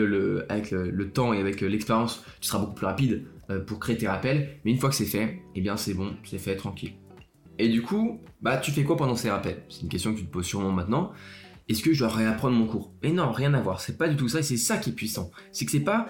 avec 0.48 0.70
le, 0.70 1.10
temps 1.10 1.32
et 1.32 1.40
avec 1.40 1.62
l'expérience, 1.62 2.22
tu 2.40 2.48
seras 2.48 2.58
beaucoup 2.58 2.74
plus 2.74 2.86
rapide. 2.86 3.24
Euh, 3.50 3.62
pour 3.62 3.78
créer 3.78 3.98
tes 3.98 4.08
rappels, 4.08 4.58
mais 4.64 4.70
une 4.70 4.78
fois 4.78 4.88
que 4.88 4.94
c'est 4.94 5.04
fait, 5.04 5.42
eh 5.54 5.60
bien 5.60 5.76
c'est 5.76 5.92
bon, 5.92 6.16
c'est 6.24 6.38
fait, 6.38 6.56
tranquille. 6.56 6.94
Et 7.58 7.68
du 7.68 7.82
coup, 7.82 8.20
bah 8.40 8.56
tu 8.56 8.70
fais 8.70 8.84
quoi 8.84 8.96
pendant 8.96 9.16
ces 9.16 9.30
rappels? 9.30 9.64
C'est 9.68 9.82
une 9.82 9.90
question 9.90 10.14
que 10.14 10.18
tu 10.18 10.24
te 10.24 10.30
poses 10.30 10.46
sûrement 10.46 10.72
maintenant. 10.72 11.12
Est-ce 11.68 11.82
que 11.82 11.92
je 11.92 11.98
dois 11.98 12.08
réapprendre 12.08 12.56
mon 12.56 12.66
cours? 12.66 12.94
Et 13.02 13.12
non, 13.12 13.32
rien 13.32 13.52
à 13.52 13.60
voir, 13.60 13.82
c'est 13.82 13.98
pas 13.98 14.08
du 14.08 14.16
tout 14.16 14.28
ça, 14.28 14.38
et 14.38 14.42
c'est 14.42 14.56
ça 14.56 14.78
qui 14.78 14.90
est 14.90 14.92
puissant. 14.94 15.30
C'est 15.52 15.66
que 15.66 15.72
c'est 15.72 15.80
pas 15.80 16.08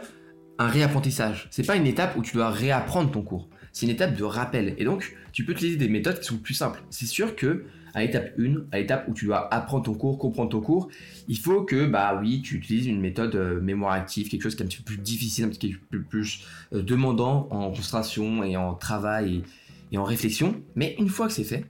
un 0.60 0.68
réapprentissage, 0.68 1.48
c'est 1.50 1.66
pas 1.66 1.74
une 1.74 1.88
étape 1.88 2.16
où 2.16 2.22
tu 2.22 2.34
dois 2.34 2.50
réapprendre 2.50 3.10
ton 3.10 3.22
cours. 3.22 3.48
C'est 3.74 3.86
une 3.86 3.92
étape 3.92 4.16
de 4.16 4.24
rappel. 4.24 4.74
Et 4.78 4.84
donc, 4.84 5.14
tu 5.32 5.44
peux 5.44 5.52
utiliser 5.52 5.76
des 5.76 5.88
méthodes 5.88 6.20
qui 6.20 6.26
sont 6.26 6.38
plus 6.38 6.54
simples. 6.54 6.82
C'est 6.90 7.06
sûr 7.06 7.36
que 7.36 7.64
à 7.92 8.02
l'étape 8.02 8.32
1, 8.38 8.66
à 8.72 8.78
l'étape 8.78 9.06
où 9.08 9.14
tu 9.14 9.26
dois 9.26 9.52
apprendre 9.52 9.84
ton 9.84 9.94
cours, 9.94 10.18
comprendre 10.18 10.50
ton 10.50 10.60
cours, 10.60 10.88
il 11.28 11.38
faut 11.38 11.62
que, 11.62 11.86
bah 11.86 12.18
oui, 12.20 12.40
tu 12.40 12.56
utilises 12.56 12.86
une 12.86 13.00
méthode 13.00 13.34
euh, 13.34 13.60
mémoire 13.60 13.92
active, 13.92 14.28
quelque 14.28 14.42
chose 14.42 14.54
qui 14.54 14.62
est 14.62 14.66
un 14.66 14.68
petit 14.68 14.78
peu 14.78 14.84
plus 14.84 14.98
difficile, 14.98 15.44
un 15.44 15.48
petit 15.48 15.76
peu 15.90 16.00
plus, 16.00 16.46
euh, 16.72 16.82
demandant 16.82 17.48
en 17.50 17.70
concentration 17.70 18.42
et 18.42 18.56
en 18.56 18.74
travail 18.74 19.42
et, 19.92 19.98
en 19.98 20.04
réflexion. 20.04 20.60
Mais 20.76 20.94
une 20.98 21.08
fois 21.08 21.26
que 21.26 21.32
c'est 21.32 21.44
fait, 21.44 21.66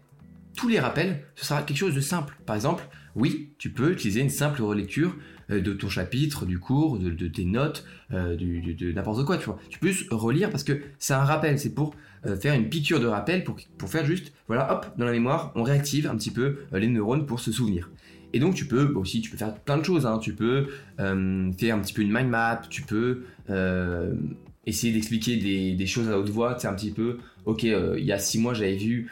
tous 0.56 0.68
les 0.68 0.80
rappels, 0.80 1.24
ce 1.34 1.46
sera 1.46 1.62
quelque 1.62 1.76
chose 1.76 1.94
de 1.94 2.00
simple. 2.00 2.36
Par 2.46 2.56
exemple, 2.56 2.86
oui, 3.16 3.50
tu 3.58 3.70
peux 3.70 3.92
utiliser 3.92 4.20
une 4.20 4.30
simple 4.30 4.62
relecture 4.62 5.16
de 5.48 5.72
ton 5.72 5.88
chapitre, 5.88 6.46
du 6.46 6.58
cours, 6.58 6.98
de, 6.98 7.28
tes 7.28 7.44
notes, 7.44 7.84
de, 8.10 8.92
n'importe 8.92 9.24
quoi, 9.24 9.36
tu 9.36 9.46
vois. 9.46 9.58
Tu 9.68 9.78
peux 9.78 9.88
juste 9.88 10.08
relire 10.10 10.50
parce 10.50 10.64
que 10.64 10.80
c'est 10.98 11.14
un 11.14 11.24
rappel, 11.24 11.58
c'est 11.58 11.74
pour 11.74 11.94
euh, 12.26 12.36
faire 12.36 12.54
une 12.54 12.68
piqûre 12.68 13.00
de 13.00 13.06
rappel 13.06 13.44
pour, 13.44 13.56
pour 13.76 13.90
faire 13.90 14.06
juste, 14.06 14.32
voilà, 14.46 14.72
hop, 14.72 14.86
dans 14.96 15.04
la 15.04 15.12
mémoire, 15.12 15.52
on 15.54 15.62
réactive 15.62 16.06
un 16.06 16.16
petit 16.16 16.30
peu 16.30 16.58
euh, 16.72 16.78
les 16.78 16.88
neurones 16.88 17.26
pour 17.26 17.40
se 17.40 17.52
souvenir. 17.52 17.90
Et 18.32 18.40
donc 18.40 18.54
tu 18.54 18.66
peux 18.66 18.92
aussi, 18.94 19.20
tu 19.20 19.30
peux 19.30 19.36
faire 19.36 19.54
plein 19.54 19.76
de 19.76 19.84
choses. 19.84 20.06
Hein. 20.06 20.18
Tu 20.18 20.34
peux 20.34 20.68
euh, 21.00 21.52
faire 21.52 21.76
un 21.76 21.80
petit 21.80 21.92
peu 21.92 22.02
une 22.02 22.12
mind 22.12 22.28
map. 22.28 22.62
Tu 22.68 22.82
peux 22.82 23.22
essayer 24.66 24.92
d'expliquer 24.92 25.36
des, 25.36 25.86
choses 25.86 26.08
à 26.08 26.18
haute 26.18 26.28
voix. 26.28 26.56
C'est 26.58 26.68
un 26.68 26.74
petit 26.74 26.90
peu, 26.90 27.18
ok, 27.44 27.62
il 27.62 28.04
y 28.04 28.12
a 28.12 28.18
six 28.18 28.38
mois 28.38 28.54
j'avais 28.54 28.76
vu 28.76 29.10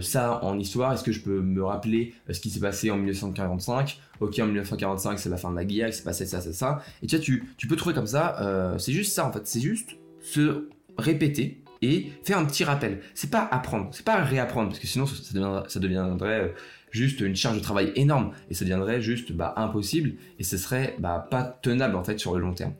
ça 0.00 0.42
en 0.44 0.58
histoire. 0.58 0.92
Est-ce 0.92 1.04
que 1.04 1.12
je 1.12 1.20
peux 1.20 1.40
me 1.40 1.64
rappeler 1.64 2.14
ce 2.30 2.40
qui 2.40 2.50
s'est 2.50 2.60
passé 2.60 2.90
en 2.90 2.96
1945 2.96 3.98
Ok, 4.20 4.38
en 4.38 4.46
1945 4.46 5.18
c'est 5.18 5.28
la 5.28 5.36
fin 5.36 5.50
de 5.50 5.56
la 5.56 5.64
guerre. 5.64 5.88
Il 5.88 5.92
s'est 5.92 6.04
passé 6.04 6.26
ça, 6.26 6.40
ça, 6.40 6.52
ça. 6.52 6.82
Et 7.02 7.06
tu 7.06 7.16
vois, 7.16 7.24
tu, 7.56 7.66
peux 7.66 7.76
trouver 7.76 7.94
comme 7.94 8.06
ça. 8.06 8.76
c'est 8.78 8.92
juste 8.92 9.12
ça 9.12 9.26
en 9.26 9.32
fait. 9.32 9.46
C'est 9.46 9.60
juste 9.60 9.96
se 10.20 10.68
répéter 10.98 11.64
et 11.82 12.12
faire 12.22 12.38
un 12.38 12.44
petit 12.44 12.64
rappel. 12.64 13.00
C'est 13.14 13.30
pas 13.30 13.46
apprendre, 13.50 13.90
c'est 13.92 14.04
pas 14.04 14.22
réapprendre, 14.22 14.68
parce 14.68 14.80
que 14.80 14.86
sinon 14.86 15.06
ça 15.06 15.80
deviendrait, 15.80 16.40
euh, 16.40 16.48
juste 16.90 17.20
une 17.20 17.36
charge 17.36 17.56
de 17.56 17.62
travail 17.62 17.92
énorme 17.96 18.32
et 18.50 18.54
ça 18.54 18.64
deviendrait 18.64 19.02
juste 19.02 19.32
bah, 19.32 19.52
impossible 19.56 20.12
et 20.38 20.44
ce 20.44 20.56
serait 20.56 20.94
bah, 20.98 21.26
pas 21.30 21.42
tenable 21.42 21.96
en 21.96 22.04
fait 22.04 22.18
sur 22.18 22.34
le 22.34 22.40
long 22.40 22.54
terme. 22.54 22.74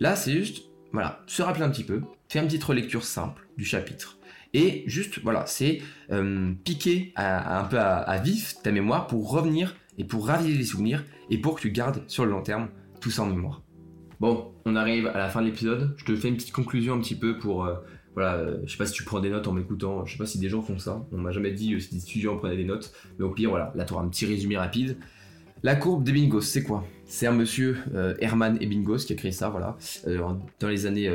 Là, 0.00 0.16
c'est 0.16 0.32
juste 0.32 0.64
voilà, 0.92 1.22
se 1.26 1.42
rappeler 1.42 1.64
un 1.64 1.70
petit 1.70 1.84
peu, 1.84 2.02
faire 2.28 2.42
une 2.42 2.48
petite 2.48 2.64
relecture 2.64 3.04
simple 3.04 3.46
du 3.56 3.64
chapitre. 3.64 4.18
Et 4.52 4.82
juste, 4.86 5.20
voilà, 5.22 5.46
c'est 5.46 5.80
euh, 6.10 6.52
piquer 6.64 7.12
un 7.16 7.64
peu 7.64 7.78
à, 7.78 8.18
vif 8.18 8.56
ta 8.62 8.72
mémoire 8.72 9.06
pour 9.06 9.30
revenir 9.30 9.76
et 9.98 10.04
pour 10.04 10.26
raviver 10.26 10.56
les 10.56 10.64
souvenirs 10.64 11.04
et 11.30 11.38
pour 11.38 11.54
que 11.54 11.60
tu 11.60 11.70
gardes 11.70 12.02
sur 12.08 12.24
le 12.24 12.32
long 12.32 12.42
terme 12.42 12.68
tout 13.00 13.10
ça 13.10 13.22
en 13.22 13.26
mémoire. 13.26 13.62
Bon, 14.18 14.52
on 14.66 14.76
arrive 14.76 15.06
à 15.06 15.18
la 15.18 15.28
fin 15.28 15.40
de 15.40 15.46
l'épisode. 15.46 15.94
Je 15.96 16.04
te 16.04 16.14
fais 16.16 16.28
une 16.28 16.36
petite 16.36 16.52
conclusion 16.52 16.94
un 16.94 17.00
petit 17.00 17.14
peu 17.14 17.38
pour 17.38 17.64
euh, 17.64 17.76
voilà, 18.14 18.34
euh, 18.34 18.58
je 18.66 18.72
sais 18.72 18.76
pas 18.76 18.86
si 18.86 18.92
tu 18.92 19.04
prends 19.04 19.20
des 19.20 19.30
notes 19.30 19.46
en 19.46 19.52
m'écoutant, 19.52 20.04
je 20.04 20.12
sais 20.12 20.18
pas 20.18 20.26
si 20.26 20.38
des 20.38 20.48
gens 20.48 20.62
font 20.62 20.78
ça. 20.78 21.06
On 21.12 21.18
m'a 21.18 21.30
jamais 21.30 21.52
dit 21.52 21.80
si 21.80 21.94
des 21.94 22.02
étudiants 22.02 22.36
prenaient 22.36 22.56
des 22.56 22.64
notes, 22.64 22.92
mais 23.18 23.24
au 23.24 23.30
pire, 23.30 23.50
voilà, 23.50 23.72
là 23.76 23.84
tu 23.84 23.92
auras 23.92 24.02
un 24.02 24.08
petit 24.08 24.26
résumé 24.26 24.56
rapide. 24.56 24.98
La 25.62 25.76
courbe 25.76 26.04
des 26.04 26.12
bingos, 26.12 26.40
c'est 26.40 26.62
quoi? 26.62 26.86
C'est 27.04 27.26
un 27.26 27.32
monsieur 27.32 27.76
euh, 27.94 28.14
Ebbinghaus 28.20 29.04
qui 29.04 29.12
a 29.12 29.16
créé 29.16 29.32
ça, 29.32 29.50
voilà, 29.50 29.76
dans 30.58 30.68
les 30.68 30.86
années, 30.86 31.10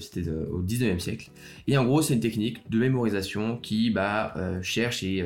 c'était 0.00 0.28
au 0.28 0.60
19e 0.62 0.98
siècle. 0.98 1.30
Et 1.66 1.78
en 1.78 1.84
gros, 1.84 2.02
c'est 2.02 2.14
une 2.14 2.20
technique 2.20 2.68
de 2.68 2.78
mémorisation 2.78 3.56
qui 3.56 3.90
bah, 3.90 4.34
cherche 4.60 5.02
et 5.04 5.24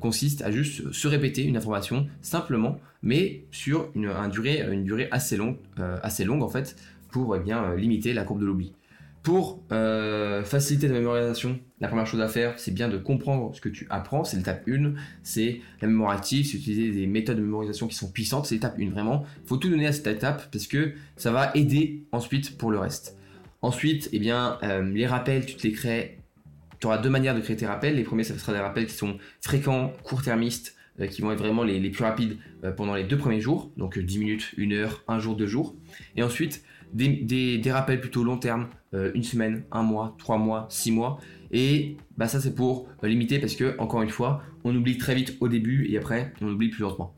consiste 0.00 0.42
à 0.42 0.50
juste 0.50 0.90
se 0.90 1.06
répéter 1.06 1.44
une 1.44 1.56
information 1.56 2.08
simplement, 2.22 2.78
mais 3.02 3.44
sur 3.50 3.90
une, 3.94 4.10
durée, 4.30 4.66
une 4.72 4.84
durée 4.84 5.08
assez 5.10 5.36
longue, 5.36 5.56
assez 6.02 6.24
longue 6.24 6.42
en 6.42 6.48
fait, 6.48 6.76
pour 7.10 7.36
eh 7.36 7.40
bien 7.40 7.74
limiter 7.76 8.14
la 8.14 8.24
courbe 8.24 8.40
de 8.40 8.46
l'oubli. 8.46 8.72
Pour 9.22 9.62
euh, 9.70 10.42
faciliter 10.42 10.88
ta 10.88 10.94
mémorisation, 10.94 11.60
la 11.80 11.86
première 11.86 12.08
chose 12.08 12.20
à 12.20 12.26
faire, 12.26 12.58
c'est 12.58 12.72
bien 12.72 12.88
de 12.88 12.98
comprendre 12.98 13.54
ce 13.54 13.60
que 13.60 13.68
tu 13.68 13.86
apprends. 13.88 14.24
C'est 14.24 14.36
l'étape 14.36 14.66
1. 14.68 14.94
C'est 15.22 15.60
la 15.80 15.86
mémoire 15.86 16.10
active, 16.10 16.44
c'est 16.44 16.56
utiliser 16.56 16.90
des 16.90 17.06
méthodes 17.06 17.36
de 17.36 17.42
mémorisation 17.42 17.86
qui 17.86 17.94
sont 17.94 18.10
puissantes. 18.10 18.46
C'est 18.46 18.56
l'étape 18.56 18.76
1. 18.80 18.90
Vraiment, 18.90 19.24
il 19.44 19.48
faut 19.48 19.58
tout 19.58 19.70
donner 19.70 19.86
à 19.86 19.92
cette 19.92 20.08
étape 20.08 20.50
parce 20.50 20.66
que 20.66 20.94
ça 21.16 21.30
va 21.30 21.52
aider 21.54 22.02
ensuite 22.10 22.58
pour 22.58 22.72
le 22.72 22.80
reste. 22.80 23.16
Ensuite, 23.60 24.08
eh 24.12 24.18
bien, 24.18 24.58
euh, 24.64 24.82
les 24.82 25.06
rappels, 25.06 25.46
tu 25.46 25.54
te 25.54 25.62
les 25.62 25.72
crées. 25.72 26.18
Tu 26.80 26.88
auras 26.88 26.98
deux 26.98 27.10
manières 27.10 27.36
de 27.36 27.40
créer 27.40 27.54
tes 27.54 27.66
rappels. 27.66 27.94
Les 27.94 28.02
premiers, 28.02 28.24
ça 28.24 28.36
sera 28.36 28.52
des 28.52 28.58
rappels 28.58 28.86
qui 28.86 28.94
sont 28.94 29.18
fréquents, 29.40 29.92
court-termistes, 30.02 30.74
euh, 30.98 31.06
qui 31.06 31.22
vont 31.22 31.30
être 31.30 31.38
vraiment 31.38 31.62
les, 31.62 31.78
plus 31.90 32.02
rapides 32.02 32.38
pendant 32.76 32.96
les 32.96 33.04
deux 33.04 33.18
premiers 33.18 33.40
jours. 33.40 33.70
Donc 33.76 34.00
10 34.00 34.18
minutes, 34.18 34.52
1 34.58 34.72
heure, 34.72 35.04
1 35.06 35.20
jour, 35.20 35.36
2 35.36 35.46
jours. 35.46 35.76
Et 36.16 36.24
ensuite, 36.24 36.64
des 36.92 37.62
rappels 37.72 38.00
plutôt 38.00 38.24
long 38.24 38.38
terme, 38.38 38.68
euh, 38.94 39.10
une 39.14 39.22
semaine, 39.22 39.64
un 39.72 39.82
mois, 39.82 40.14
trois 40.18 40.36
mois, 40.36 40.66
six 40.68 40.92
mois. 40.92 41.18
Et 41.50 41.96
bah, 42.18 42.28
ça, 42.28 42.40
c'est 42.40 42.54
pour 42.54 42.88
euh, 43.02 43.08
limiter 43.08 43.38
parce 43.38 43.54
que, 43.54 43.74
encore 43.78 44.02
une 44.02 44.10
fois, 44.10 44.42
on 44.64 44.76
oublie 44.76 44.98
très 44.98 45.14
vite 45.14 45.36
au 45.40 45.48
début 45.48 45.86
et 45.90 45.96
après, 45.96 46.34
on 46.42 46.48
oublie 46.48 46.68
plus 46.68 46.82
lentement. 46.82 47.14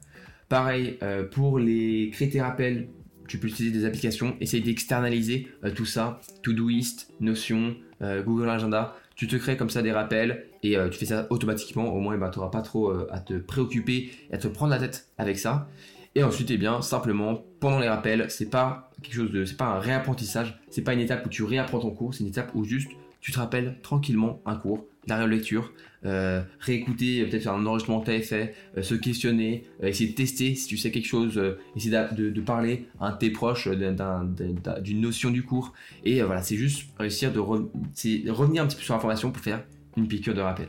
Pareil, 0.49 0.99
euh, 1.03 1.25
pour 1.25 1.59
les 1.59 2.11
critères 2.13 2.45
rappels, 2.45 2.89
tu 3.27 3.39
peux 3.39 3.49
utiliser 3.49 3.77
des 3.77 3.85
applications, 3.87 4.37
essayer 4.41 4.63
d'externaliser 4.63 5.49
tout 5.75 5.87
ça, 5.87 6.21
Todoist, 6.43 7.11
Notion, 7.21 7.75
Google 8.03 8.51
Agenda. 8.51 8.95
Tu 9.17 9.27
te 9.27 9.37
crées 9.37 9.57
comme 9.57 9.71
ça 9.71 9.81
des 9.81 9.93
rappels 9.93 10.45
et 10.63 10.77
tu 10.91 10.99
fais 10.99 11.07
ça 11.07 11.27
automatiquement. 11.31 11.95
Au 11.95 12.01
moins, 12.01 12.19
bah, 12.19 12.29
tu 12.31 12.39
n'auras 12.39 12.51
pas 12.51 12.61
trop 12.61 12.91
à 12.91 13.21
te 13.21 13.33
préoccuper 13.33 14.11
et 14.31 14.35
à 14.35 14.37
te 14.37 14.47
prendre 14.47 14.73
la 14.73 14.79
tête 14.79 15.09
avec 15.17 15.39
ça. 15.39 15.71
Et 16.15 16.23
ensuite, 16.23 16.51
eh 16.51 16.59
bien, 16.59 16.83
simplement, 16.83 17.47
pendant 17.61 17.79
les 17.79 17.89
rappels, 17.89 18.27
c'est 18.29 18.51
pas 18.51 18.91
quelque 19.05 19.15
chose 19.15 19.31
de, 19.31 19.45
c'est 19.45 19.57
pas 19.57 19.67
un 19.67 19.79
réapprentissage, 19.79 20.59
c'est 20.71 20.83
pas 20.83 20.95
une 20.95 21.01
étape 21.01 21.25
où 21.27 21.29
tu 21.29 21.43
réapprends 21.43 21.81
ton 21.81 21.91
cours, 21.91 22.15
c'est 22.15 22.25
une 22.25 22.31
étape 22.31 22.51
où 22.55 22.65
juste 22.65 22.91
tu 23.21 23.33
te 23.33 23.39
rappelles 23.39 23.77
tranquillement 23.83 24.41
un 24.45 24.57
cours, 24.57 24.85
la 25.07 25.27
lecture, 25.27 25.73
euh, 26.05 26.43
réécouter, 26.61 27.25
peut-être 27.25 27.43
faire 27.43 27.55
un 27.55 27.65
enregistrement 27.65 28.01
que 28.01 28.11
tu 28.11 28.23
fait, 28.23 28.55
euh, 28.77 28.83
se 28.83 28.95
questionner, 28.95 29.65
euh, 29.83 29.87
essayer 29.87 30.11
de 30.11 30.15
tester 30.15 30.55
si 30.55 30.67
tu 30.67 30.77
sais 30.77 30.91
quelque 30.91 31.07
chose, 31.07 31.41
essayer 31.77 31.97
de, 32.13 32.41
parler 32.41 32.87
à 33.01 33.13
tes 33.13 33.31
proches 33.31 33.69
d'une 33.69 35.01
notion 35.01 35.31
du 35.31 35.43
cours. 35.43 35.73
Et 36.05 36.21
voilà, 36.23 36.43
c'est 36.43 36.57
juste 36.57 36.89
réussir 36.99 37.33
de 37.33 37.39
revenir 37.39 38.63
un 38.63 38.67
petit 38.67 38.77
peu 38.77 38.83
sur 38.83 38.95
l'information 38.95 39.31
pour 39.31 39.43
faire 39.43 39.63
une 39.97 40.09
piqûre 40.09 40.35
de 40.35 40.41
rappel. 40.41 40.69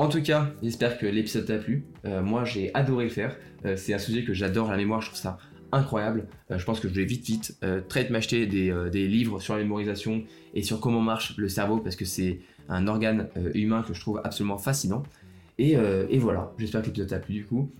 En 0.00 0.08
tout 0.08 0.22
cas, 0.22 0.50
j'espère 0.62 0.96
que 0.96 1.04
l'épisode 1.04 1.44
t'a 1.44 1.58
plu. 1.58 1.84
Euh, 2.06 2.22
moi, 2.22 2.46
j'ai 2.46 2.70
adoré 2.72 3.04
le 3.04 3.10
faire. 3.10 3.36
Euh, 3.66 3.76
c'est 3.76 3.92
un 3.92 3.98
sujet 3.98 4.24
que 4.24 4.32
j'adore, 4.32 4.70
la 4.70 4.78
mémoire, 4.78 5.02
je 5.02 5.08
trouve 5.08 5.20
ça 5.20 5.36
incroyable. 5.72 6.26
Euh, 6.50 6.58
je 6.58 6.64
pense 6.64 6.80
que 6.80 6.88
je 6.88 6.94
vais 6.94 7.04
vite, 7.04 7.24
vite, 7.26 7.58
très 7.88 8.02
vite 8.02 8.10
m'acheter 8.10 8.46
des, 8.46 9.08
livres 9.08 9.40
sur 9.40 9.54
la 9.54 9.62
mémorisation 9.62 10.24
et 10.54 10.62
sur 10.62 10.80
comment 10.80 11.00
marche 11.00 11.36
le 11.36 11.48
cerveau, 11.48 11.78
parce 11.78 11.96
que 11.96 12.04
c'est 12.04 12.40
un 12.68 12.86
organe 12.86 13.28
humain 13.54 13.82
que 13.86 13.94
je 13.94 14.00
trouve 14.00 14.20
absolument 14.22 14.58
fascinant. 14.58 15.02
Et, 15.58 15.76
voilà, 16.18 16.52
j'espère 16.58 16.82
que 16.82 16.86
l'épisode 16.86 17.08
t'a 17.08 17.18
plu 17.18 17.34
du 17.34 17.44
coup. 17.44 17.70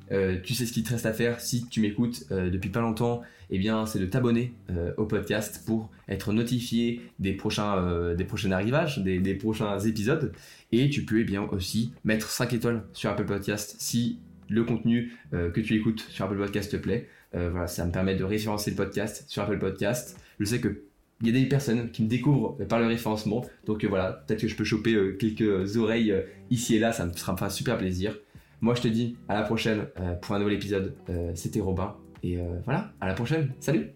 tu 0.43 0.55
sais 0.55 0.67
ce 0.67 0.73
qu'il 0.73 0.83
te 0.83 0.91
reste 0.91 1.07
à 1.07 1.13
faire 1.13 1.41
si 1.41 1.67
tu 1.69 1.81
m'écoutes 1.81 2.25
depuis 2.31 2.71
pas 2.71 2.81
longtemps 2.81 3.23
eh 3.51 3.59
bien, 3.59 3.85
c'est 3.85 3.99
de 3.99 4.07
t'abonner 4.07 4.55
euh, 4.71 4.93
au 4.97 5.07
podcast 5.07 5.63
pour 5.67 5.91
être 6.09 6.33
notifié 6.33 7.01
des 7.19 7.33
prochains, 7.33 7.79
euh, 7.79 8.15
des 8.15 8.25
prochains 8.25 8.53
arrivages, 8.53 8.99
des, 8.99 9.35
prochains 9.35 9.79
épisodes. 9.81 10.33
Et 10.71 10.89
tu 10.89 11.05
peux 11.05 11.21
eh 11.21 11.25
bien 11.25 11.43
aussi 11.43 11.93
mettre 12.05 12.29
5 12.29 12.53
étoiles 12.53 12.85
sur 12.93 13.11
Apple 13.11 13.25
Podcast 13.25 13.77
si 13.79 14.21
le 14.49 14.65
contenu 14.65 15.13
euh, 15.33 15.51
que 15.51 15.61
tu 15.61 15.75
écoutes 15.75 16.01
sur 16.09 16.25
Apple 16.25 16.37
Podcast 16.37 16.71
te 16.71 16.77
plaît. 16.77 17.09
Euh, 17.35 17.51
voilà, 17.51 17.67
ça 17.67 17.85
me 17.85 17.93
permet 17.93 18.17
de 18.17 18.25
référencer 18.25 18.71
le 18.71 18.77
podcast 18.77 19.25
sur 19.29 19.43
Apple 19.43 19.59
Podcast. 19.59 20.19
Je 20.39 20.45
sais 20.45 20.61
que 20.61 20.83
il 21.23 21.27
y 21.27 21.31
a 21.37 21.39
des 21.39 21.47
personnes 21.47 21.91
qui 21.91 22.03
me 22.03 22.09
découvrent 22.09 22.57
par 22.69 22.81
le 22.81 22.87
référencement. 22.87 23.45
Donc 23.67 23.85
euh, 23.85 23.89
voilà, 23.89 24.25
peut-être 24.27 24.41
que 24.41 24.49
je 24.49 24.57
peux 24.57 24.65
choper 24.65 24.95
euh, 24.95 25.17
quelques 25.19 25.77
oreilles 25.77 26.15
ici 26.51 26.77
et 26.77 26.79
là, 26.79 26.93
ça 26.93 27.05
me 27.05 27.13
fera, 27.13 27.33
me 27.33 27.37
fera, 27.37 27.51
super 27.51 27.77
plaisir. 27.77 28.17
Moi 28.63 28.75
je 28.75 28.83
te 28.83 28.89
dis 28.89 29.17
à 29.29 29.35
la 29.35 29.43
prochaine 29.43 29.87
pour 30.21 30.35
un 30.35 30.39
nouvel 30.39 30.55
épisode. 30.55 30.95
C'était 31.35 31.61
Robin. 31.61 31.97
Et 32.23 32.39
voilà, 32.67 32.93
à 33.01 33.07
la 33.07 33.15
prochaine. 33.15 33.55
Salut 33.59 33.95